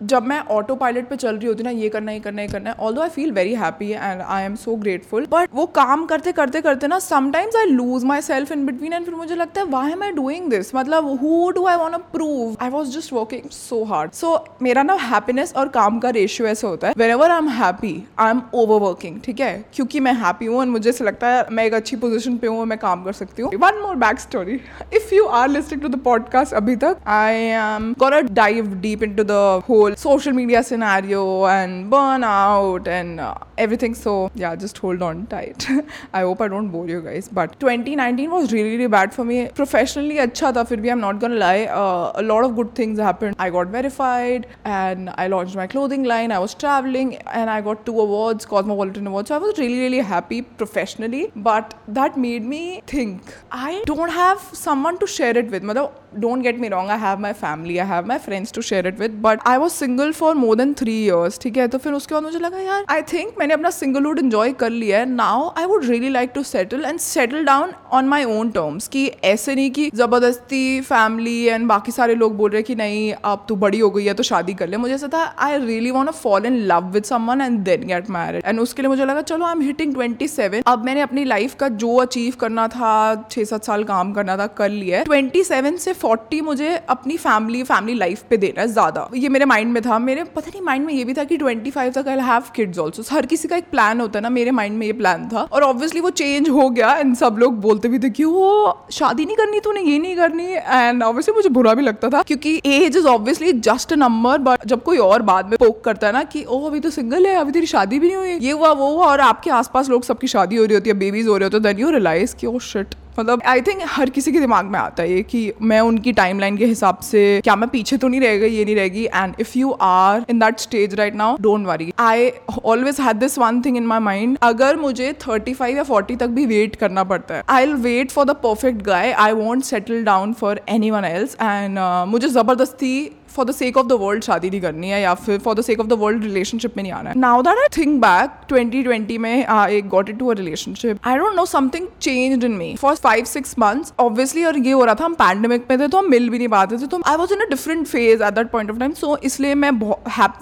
जब 0.05 0.25
मैं 0.27 0.39
ऑटो 0.51 0.75
पायलट 0.75 1.09
पे 1.09 1.14
चल 1.15 1.35
रही 1.35 1.47
होती 1.47 1.63
ना, 1.63 1.69
ये 1.69 1.89
करना 1.89 2.11
ये 2.11 2.19
करना 2.19 2.41
ये 2.41 2.47
करना 2.47 2.69
है। 2.69 2.75
Although 2.93 3.01
I 3.01 3.09
feel 3.09 3.31
very 3.31 3.53
happy 3.55 3.89
and 3.91 4.21
I 4.21 4.43
am 4.43 4.55
so 4.55 4.75
grateful 4.75 5.27
but 5.31 5.49
वो 5.53 5.65
काम 5.75 6.05
करते 6.05 6.31
करते 6.31 6.61
करते 6.61 6.87
ना 6.87 6.99
sometimes 6.99 7.55
I 7.55 7.65
lose 7.65 8.03
myself 8.21 8.51
in 8.51 8.65
between 8.65 8.93
and 8.93 9.05
फिर 9.05 9.15
मुझे 9.15 9.35
लगता 9.35 9.61
है 9.61 9.67
why 9.67 9.91
am 9.91 10.03
I 10.03 10.11
doing 10.11 10.49
this 10.49 10.73
मतलब 10.75 11.07
who 11.21 11.49
do 11.51 11.65
I 11.65 11.75
want 11.75 11.95
prove 12.13 12.55
I 12.61 12.69
was 12.69 12.89
just 12.97 13.13
working 13.13 13.49
so 13.51 13.83
hard 13.83 14.11
so 14.11 14.33
मेरा 14.61 14.83
ना 14.83 14.93
हैप्पीनेस 15.01 15.53
और 15.55 15.69
काम 15.69 15.99
का 15.99 16.09
रेशियो 16.09 16.47
ऐसा 16.47 16.67
होता 16.67 16.87
है 16.87 16.93
whenever 17.11 17.31
I 17.31 17.37
am 17.37 17.49
happy 17.49 17.93
I 18.19 18.29
am 18.29 18.41
overworking 18.81 19.19
ठीक 19.21 19.39
है? 19.39 19.53
क्योंकि 19.73 19.99
मैं 19.99 20.13
हैप्पी 20.13 20.45
हूँ 20.45 20.65
मुझे 20.65 20.89
ऐसा 20.89 21.05
लगता 21.05 21.27
है, 21.27 21.45
मैं 21.51 21.65
एक 21.65 21.73
अच्छी 21.73 21.95
पोजिशन 21.95 22.37
पे 22.37 22.47
हूँ 22.47 22.65
मैं 22.65 22.77
काम 22.79 23.03
कर 23.03 23.13
सकती 23.13 23.41
हूँ। 23.41 23.51
One 23.55 23.81
more 23.81 23.95
back 23.95 24.19
story 24.19 24.59
if 24.93 25.13
you 25.15 25.25
are 25.25 25.49
listening 25.49 25.81
to 25.81 25.87
the 25.87 25.99
podcast 25.99 26.53
अभी 26.53 26.75
तक 26.75 26.97
I 27.07 27.35
am 27.35 27.91
gonna 27.99 28.19
dive 28.33 28.73
deep 28.81 29.03
into 29.15 29.23
the 29.23 29.31
whole 29.69 29.95
social 29.95 30.31
media 30.31 30.61
scenario 31.05 31.45
and 31.45 31.91
burnout 31.91 32.87
and 32.87 33.19
uh, 33.19 33.35
everything. 33.57 33.95
So, 33.95 34.31
yeah, 34.35 34.55
just 34.55 34.77
hold 34.77 35.01
on 35.01 35.27
tight. 35.27 35.67
I 36.13 36.21
hope 36.21 36.41
I 36.41 36.47
don't 36.47 36.69
bore 36.69 36.87
you 36.87 37.01
guys. 37.01 37.27
But 37.27 37.59
2019 37.59 38.31
was 38.31 38.51
really, 38.51 38.77
really 38.77 38.87
bad 38.87 39.13
for 39.13 39.25
me. 39.25 39.49
Professionally, 39.49 40.15
acha 40.15 40.53
tha, 40.53 40.65
fir 40.65 40.77
bhi, 40.77 40.91
I'm 40.91 40.99
not 40.99 41.19
gonna 41.19 41.35
lie. 41.35 41.65
Uh, 41.65 42.11
a 42.15 42.23
lot 42.23 42.43
of 42.45 42.55
good 42.55 42.73
things 42.75 42.99
happened. 42.99 43.35
I 43.39 43.49
got 43.49 43.67
verified 43.67 44.47
and 44.65 45.09
I 45.17 45.27
launched 45.27 45.55
my 45.55 45.67
clothing 45.67 46.03
line. 46.03 46.31
I 46.31 46.39
was 46.39 46.53
traveling 46.53 47.15
and 47.41 47.49
I 47.49 47.61
got 47.61 47.85
two 47.85 47.99
awards, 47.99 48.45
Cosmopolitan 48.45 49.07
Awards. 49.07 49.29
So, 49.29 49.35
I 49.35 49.37
was 49.37 49.57
really, 49.57 49.79
really 49.79 49.99
happy 49.99 50.41
professionally. 50.41 51.31
But 51.35 51.73
that 51.87 52.17
made 52.17 52.43
me 52.43 52.81
think 52.87 53.33
I 53.51 53.83
don't 53.85 54.09
have 54.09 54.39
someone 54.53 54.97
to 54.99 55.07
share 55.07 55.37
it 55.37 55.51
with. 55.51 55.63
Mother, 55.63 55.89
don't 56.23 56.45
get 56.45 56.59
me 56.59 56.69
wrong, 56.69 56.89
I 56.89 56.97
have 56.97 57.19
my 57.19 57.31
family, 57.39 57.75
I 57.81 57.85
have 57.85 58.05
my 58.09 58.17
friends 58.25 58.51
to 58.57 58.61
share 58.67 58.85
it 58.89 58.99
with, 59.03 59.15
but 59.23 59.41
I 59.51 59.57
was 59.63 59.73
single 59.81 60.11
for 60.19 60.29
more 60.35 60.55
than 60.59 60.73
three 60.81 60.97
years, 61.07 61.39
ठीक 61.41 61.57
है? 61.57 61.67
तो 61.67 61.77
फिर 61.77 61.93
उसके 61.93 62.15
बाद 62.15 62.23
मुझे 62.23 62.39
लगा 62.39 62.59
यार 62.59 62.85
I 62.89 63.01
think 63.13 63.33
मैंने 63.39 63.53
अपना 63.53 63.69
सिंगलहुड 63.69 64.19
इन्जॉय 64.19 64.53
कर 64.53 64.69
लिया 64.69 64.99
है 64.99 65.05
now 65.09 65.49
I 65.57 65.65
would 65.65 65.85
really 65.85 66.09
like 66.09 66.31
to 66.35 66.43
settle 66.43 66.85
and 66.85 66.99
settle 66.99 67.45
down 67.45 67.71
on 67.91 68.05
my 68.05 68.23
own 68.23 68.49
terms 68.49 68.87
कि 68.87 69.05
ऐसे 69.23 69.55
नहीं 69.55 69.71
कि 69.71 69.89
ज़बरदस्ती 69.95 70.81
फैमिली 70.81 71.37
एंड 71.43 71.67
बाकी 71.67 71.91
सारे 71.91 72.15
लोग 72.15 72.35
बोल 72.37 72.51
रहे 72.51 72.61
कि 72.61 72.75
नहीं 72.75 73.13
अब 73.25 73.45
तू 73.49 73.55
बड़ी 73.55 73.79
हो 73.79 73.89
गई 73.89 74.05
है 74.05 74.13
तो 74.13 74.23
शादी 74.23 74.53
कर 74.53 74.69
ले। 74.69 74.77
मुझे 74.77 74.93
ऐसा 74.93 75.07
था 75.13 75.23
I 75.39 75.57
really 75.65 75.91
want 75.91 76.11
fall 76.11 76.45
in 76.45 76.57
love 76.71 76.89
with 76.93 77.03
someone 77.03 77.41
and 77.41 77.59
then 77.59 77.87
get 77.87 78.09
married 78.09 78.43
and 78.45 78.59
उसके 78.59 78.81
लिए 78.81 78.89
मुझे 78.89 79.05
लगा 79.05 79.21
चलो 79.21 79.45
I 79.45 79.51
am 79.51 79.61
hitting 79.61 79.93
twenty 79.93 80.27
seven 80.27 80.61
अब 80.67 80.85
मैंने 80.85 81.01
अपनी 81.01 81.23
लाइफ 81.23 81.55
का 81.55 81.69
जो 81.83 81.95
अचीव 81.97 82.33
करना 82.39 82.67
था 82.67 82.93
छः 83.31 83.43
सात 83.43 83.65
साल 83.65 83.83
काम 83.83 84.11
करना 84.13 84.37
था 84.37 84.47
कर 84.57 84.69
लिया 84.69 84.99
है. 84.99 85.05
ट्वेंटी 85.05 85.43
सेवन 85.43 85.77
से 85.77 85.93
फोर्टी 86.05 86.41
मुझे 86.43 86.75
अपनी 86.89 87.17
फैमिली 87.17 87.63
फैमिली 87.65 87.97
लाइफ 87.97 88.23
पे 88.29 88.37
देना 88.37 88.61
है 88.61 88.67
ज़्यादा। 88.69 89.07
ये 89.15 89.29
मेरे 89.29 89.45
माइंड 89.45 89.71
में 89.73 89.81
था। 89.83 89.99
मेरे, 89.99 90.23
पता 90.25 90.49
नहीं 90.49 90.61
माइंड 90.61 90.85
में 90.85 90.93
ये 90.93 91.03
भी 91.05 91.13
था 91.13 91.23
कि 91.23 91.37
ट्वेंटी 91.37 91.71
फाइव 91.71 91.91
तक 91.93 92.07
आई 92.07 92.19
हैव 92.23 92.43
किड्स 92.55 92.79
ऑल्सो 92.79 93.03
हर 93.11 93.25
किसी 93.25 93.47
का 93.47 93.55
एक 93.57 93.69
प्लान 93.71 94.01
होता 94.01 94.19
है 94.19 94.23
ना, 94.23 94.29
मेरे 94.31 94.51
माइंड 94.51 94.77
में 94.77 94.85
ये 94.87 94.93
प्लान 94.93 95.27
था। 95.29 95.41
और 95.43 95.63
ऑब्वियसली 95.63 96.01
वो 96.01 96.09
चेंज 96.11 96.49
हो 96.49 96.69
गया 96.69 96.93
एंड 96.95 97.15
सब 97.15 97.37
लोग 97.39 97.59
बोलते 97.61 97.87
भी 97.87 97.99
थे 97.99 98.09
कि, 98.09 98.23
वो 98.25 98.87
शादी 98.91 99.25
नहीं 99.25 99.35
करनी, 99.37 99.59
तूने 99.59 99.81
ये 99.81 99.97
नहीं 99.99 100.15
करनी। 100.15 100.45
एंड 100.45 101.03
ऑब्वियसली 101.03 101.35
मुझे 101.35 101.49
बुरा 101.51 101.73
भी 101.73 101.83
लगता 101.83 102.09
था 102.09 102.21
क्योंकि 102.23 102.55
age 102.65 102.97
is 102.97 103.07
obviously 103.07 103.51
just 103.61 103.93
a 103.93 103.95
number 103.97 104.37
but 104.39 104.65
जब 104.65 104.83
कोई 104.83 104.97
और 104.99 105.21
बाद 105.23 105.49
में 105.49 105.57
पोक 105.59 105.83
करता 105.85 106.07
है 106.07 106.13
ना 106.13 106.23
कि 106.25 106.43
ओ 106.43 106.61
अभी 106.67 106.79
तो 106.79 106.89
सिंगल 106.91 107.25
है, 107.25 107.35
अभी 107.35 107.51
तेरी 107.51 107.67
शादी 107.67 107.99
भी 107.99 108.07
नहीं 108.07 108.17
हुई। 108.17 108.37
ये 108.39 108.51
हुआ, 108.51 108.71
वो 108.73 108.91
हुआ 108.91 109.07
और 109.07 109.19
आपके 109.21 109.49
आसपास 109.53 109.89
लोग 109.89 110.03
सबकी 110.03 110.27
शादी 110.27 110.55
हो 110.55 110.65
रही 110.65 110.75
होती 110.75 110.89
है 110.89 110.95
बेबीज 110.97 111.27
हो 111.27 111.37
रहे 111.37 111.49
होते 111.49 111.63
देन 111.63 111.79
यू 111.79 111.89
रियलाइज़ 111.91 112.35
कि 112.35 112.47
ओ 112.47 112.59
शिट 112.63 112.95
मतलब 113.19 113.41
आई 113.45 113.61
थिंक 113.61 113.81
हर 113.87 114.09
किसी 114.09 114.31
के 114.31 114.39
दिमाग 114.39 114.65
में 114.65 114.79
आता 114.79 115.03
है 115.03 115.11
ये 115.11 115.21
कि 115.23 115.51
मैं 115.61 115.79
उनकी 115.81 116.11
टाइमलाइन 116.13 116.57
के 116.57 116.65
हिसाब 116.65 116.97
से, 116.99 117.41
क्या 117.43 117.55
मैं 117.55 117.69
पीछे 117.69 117.97
तो 117.97 118.07
नहीं 118.07 118.21
रह 118.21 118.37
गई, 118.37 118.49
ये 118.49 118.65
नहीं 118.65 118.75
रहेगी 118.75 119.05
and 119.05 119.35
if 119.39 119.57
you 119.57 119.71
are 119.81 120.25
in 120.29 120.39
that 120.39 120.59
stage 120.59 120.95
right 120.95 121.15
now 121.15 121.37
don't 121.41 121.67
worry 121.67 121.91
I 121.99 122.31
always 122.65 123.01
had 123.01 123.17
this 123.17 123.37
one 123.37 123.61
thing 123.61 123.77
in 123.77 123.85
my 123.87 123.99
mind 123.99 124.37
अगर 124.41 124.75
मुझे 124.77 125.11
थर्टी 125.27 125.53
फाइव 125.53 125.77
या 125.77 125.83
फोर्टी 125.83 126.15
तक 126.15 126.27
भी 126.29 126.45
वेट 126.45 126.75
करना 126.75 127.03
पड़ता 127.03 127.35
है 127.35 127.43
I 127.49 127.65
will 127.65 127.75
wait 127.83 128.11
for 128.11 128.25
the 128.25 128.35
perfect 128.43 128.81
guy 128.81 129.11
I 129.11 129.31
want 129.33 129.63
settle 129.63 130.03
down 130.03 130.33
for 130.33 130.61
anyone 130.91 131.05
else 131.05 131.37
and 131.41 131.79
मुझे 132.07 132.27
ज़बरदस्ती 132.29 132.95
for 133.35 133.45
the 133.45 133.51
sake 133.51 133.77
of 133.77 133.87
the 133.87 133.91
world 133.91 134.23
शादी 134.23 134.49
नहीं 134.49 134.61
करनी 134.61 134.89
है 134.89 135.01
या 135.01 135.13
फिर 135.13 135.39
for 135.39 135.55
the 135.55 135.61
sake 135.61 135.79
of 135.79 135.87
the 135.87 135.93
world 135.93 136.23
relationship 136.23 136.77
में 136.77 136.83
नहीं 136.83 136.93
आना 136.93 137.09
है। 137.09 137.19
Now 137.19 137.41
that 137.41 137.57
I 137.57 137.67
think 137.77 138.01
back 138.05 138.29
2020 138.51 139.17
में 139.17 139.45
I 139.45 139.81
got 139.81 140.09
it 140.09 140.19
to 140.19 140.27
a 140.27 140.33
relationship 140.33 140.99
I 141.05 141.17
don't 141.17 141.35
know 141.35 141.45
something 141.45 141.87
change 142.01 142.43
in 142.45 142.51
me 142.51 142.75
for 142.75 142.95
five 142.95 143.25
six 143.25 143.55
months 143.59 143.93
obviously 143.99 144.43
और 144.43 144.59
ये 144.59 144.71
हो 144.71 144.85
रहा 144.85 144.95
था, 144.95 145.05
हम 145.05 145.13
पैंडमिक 145.13 145.65
में 145.71 145.79
थे 145.79 145.87
तो 145.87 145.97
हम 145.97 146.09
मिल 146.09 146.29
भी 146.29 146.37
नहीं 146.37 146.47
पाते 146.47 146.77
थे 146.77 146.87
तो 146.87 147.01
I 147.05 147.15
was 147.15 147.33
in 147.33 147.39
a 147.39 147.49
different 147.49 147.87
phase 147.87 148.23
at 148.23 148.33
that 148.33 148.49
point 148.49 148.71
of 148.71 148.79
time 148.79 148.93
so 148.93 149.17
इसलिए 149.23 149.55
मैं 149.55 149.71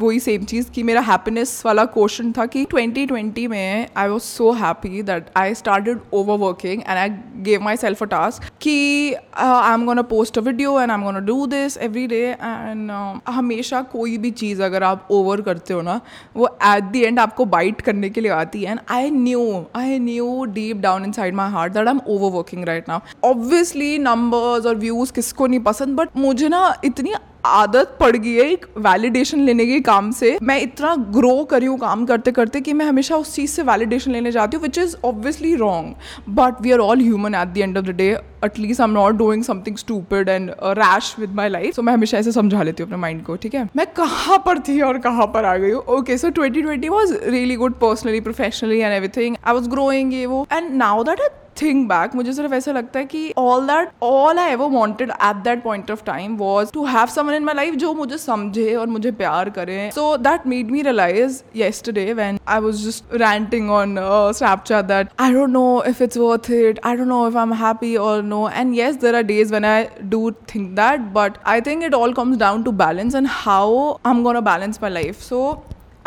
वही 0.01 0.19
सेम 0.19 0.43
चीज़ 0.43 0.71
कि 0.71 0.83
मेरा 0.83 1.01
हैप्पीनेस 1.01 1.63
वाला 1.65 1.85
क्वेश्चन 1.85 2.31
था 2.31 2.45
कि 2.45 2.65
2020 2.65 3.47
में 3.47 3.87
I 3.97 4.07
was 4.07 4.21
so 4.21 4.51
happy 4.51 5.01
that 5.03 5.25
I 5.37 5.55
started 5.55 5.99
overworking 6.37 6.81
and 6.81 6.97
I 6.97 7.09
gave 7.43 7.61
myself 7.77 8.03
a 8.03 8.05
task 8.05 8.43
कि 8.61 9.13
I 9.37 9.73
am 9.73 9.85
gonna 9.85 10.01
post 10.01 10.37
a 10.37 10.41
video 10.41 10.79
and 10.81 10.91
I 10.91 10.97
am 10.97 11.03
gonna 11.03 11.19
do 11.19 11.45
this 11.47 11.77
every 11.77 12.07
day 12.07 12.23
and 12.41 12.82
हमेशा 13.29 13.81
कोई 13.91 14.17
भी 14.17 14.31
चीज़ 14.33 14.61
अगर 14.63 14.83
आप 14.83 15.07
ओवर 15.11 15.41
करते 15.41 15.73
हो 15.73 15.81
ना, 15.81 15.99
वो 16.35 16.47
एट 16.65 16.83
दी 16.83 17.01
एंड 17.01 17.19
आपको 17.19 17.45
बाइट 17.47 17.81
करने 17.81 18.09
के 18.09 18.21
लिए 18.21 18.31
आती 18.31 18.63
है। 18.63 18.71
And 18.71 18.79
I 18.91 19.09
knew 19.11 19.63
I 19.75 19.99
knew 19.99 20.43
deep 20.53 20.77
down 20.81 21.05
inside 21.11 21.35
my 21.35 21.51
heart 21.51 21.73
that 21.73 21.87
I 21.87 21.93
am 21.93 22.01
overworking 22.37 22.63
right 22.67 22.89
now 22.89 23.29
obviously 23.29 23.97
numbers 23.99 24.65
और 24.65 24.75
व्यूज़ 24.77 25.13
किसको 25.13 25.47
नहीं 25.47 25.59
पसंद 25.61 25.95
बट 25.97 26.17
मुझे 26.17 26.47
ना 26.49 26.73
इतनी 26.85 27.13
आदत 27.45 27.97
पड़ 27.99 28.15
गई 28.15 28.33
है 28.33 28.49
एक 28.51 28.65
वैलिडेशन 28.77 29.39
लेने 29.39 29.65
के 29.65 29.79
काम 29.81 30.11
से। 30.11 30.37
मैं 30.43 30.59
इतना 30.61 30.95
ग्रो 31.15 31.43
करी 31.43 31.65
हूँ 31.65 31.77
काम 31.79 32.05
करते 32.05 32.31
करते 32.31 32.61
कि 32.61 32.73
मैं 32.73 32.85
हमेशा 32.85 33.15
उस 33.15 33.33
चीज़ 33.35 33.51
से 33.51 33.63
वैलिडेशन 33.63 34.11
लेने 34.11 34.31
जाती 34.31 34.57
हूँ 34.57 34.63
which 34.63 34.77
is 34.77 34.95
obviously 35.05 35.55
wrong 35.55 35.95
but 36.29 36.61
we 36.61 36.71
are 36.71 36.79
all 36.79 37.01
human 37.01 37.35
at 37.35 37.47
the 37.47 37.57
end 37.57 37.77
of 37.77 37.85
the 37.85 37.95
day 37.97 38.09
at least 38.45 38.81
I 38.81 38.87
am 38.87 38.93
not 38.93 39.15
doing 39.15 39.43
something 39.43 39.77
stupid 39.77 40.29
and 40.29 40.51
rash 40.79 41.15
with 41.19 41.35
my 41.35 41.49
life 41.49 41.75
so 41.75 41.81
मैं 41.81 41.93
हमेशा 41.93 42.17
ऐसे 42.17 42.31
समझा 42.31 42.63
लेती 42.63 42.83
हूँ 42.83 42.89
अपने 42.89 43.01
माइंड 43.01 43.23
को, 43.25 43.35
ठीक 43.35 43.55
है? 43.55 43.67
मैं 43.75 43.85
कहाँ 43.93 44.37
पर 44.45 44.59
थी 44.59 44.79
और 44.81 44.97
कहाँ 44.97 45.27
पर 45.33 45.45
आ 45.45 45.55
गई 45.57 45.71
हूँ? 45.71 45.83
Okay 45.97 46.17
so 46.17 46.29
twenty 46.29 46.61
twenty 46.61 46.89
was 46.89 47.13
really 47.23 47.55
good 47.55 47.73
personally 47.79 48.19
professionally 48.21 48.79
and 48.79 48.93
everything 48.93 49.35
I 49.45 49.53
was 49.53 49.69
growing 49.69 50.13
ये 50.13 50.25
वो. 50.25 50.45
And 50.51 50.73
now 50.75 51.03
that 51.03 51.19
think 51.61 51.87
back 51.89 52.15
मुझे 52.15 52.33
सिर्फ़ 52.33 52.53
ऐसा 52.53 52.71
लगता 52.71 52.99
है 52.99 53.05
कि 53.05 53.33
all 53.37 53.67
that 53.67 53.89
all 54.03 54.39
I 54.39 54.51
ever 54.51 54.69
wanted 54.69 55.11
at 55.11 55.43
that 55.43 55.63
point 55.63 55.91
of 55.91 56.03
time 56.05 56.35
was 56.37 56.71
to 56.73 56.85
have 56.85 57.07
someone 57.15 57.33
in 57.33 57.43
my 57.43 57.55
life 57.55 57.75
जो 57.75 57.93
मुझे 57.93 58.17
समझे 58.17 58.73
और 58.75 58.87
मुझे 58.87 59.11
प्यार 59.13 59.49
करे। 59.49 59.89
So 59.95 60.15
that 60.17 60.47
made 60.47 60.71
me 60.71 60.81
realise 60.81 61.41
yesterday 61.55 62.13
when 62.13 62.39
I 62.47 62.59
was 62.59 62.85
just 62.87 63.15
ranting 63.15 63.69
on 63.71 63.95
Snapchat 64.37 64.85
that 64.85 65.09
I 65.19 65.33
don't 65.33 65.49
know 65.49 65.83
if 65.87 66.03
it's 66.03 66.17
worth 66.17 66.51
it 66.51 66.79
I 66.85 66.95
don't 66.95 67.07
know 67.07 67.27
if 67.27 67.37
I 67.37 67.43
am 67.43 67.53
happy 67.63 67.95
और 67.97 68.21
no 68.23 68.47
and 68.49 68.75
yes 68.75 68.95
there 68.95 69.15
are 69.15 69.23
days 69.23 69.53
when 69.53 69.65
I 69.65 69.85
do 70.03 70.31
think 70.55 70.69
that 70.75 71.01
but 71.13 71.37
I 71.45 71.61
think 71.61 71.83
it 71.83 71.93
all 71.93 72.13
comes 72.13 72.37
down 72.37 72.63
to 72.63 72.71
balance 72.83 73.15
and 73.15 73.27
how 73.31 73.91
I 73.91 74.11
am 74.11 74.23
gonna 74.23 74.41
balance 74.41 74.79
my 74.83 75.11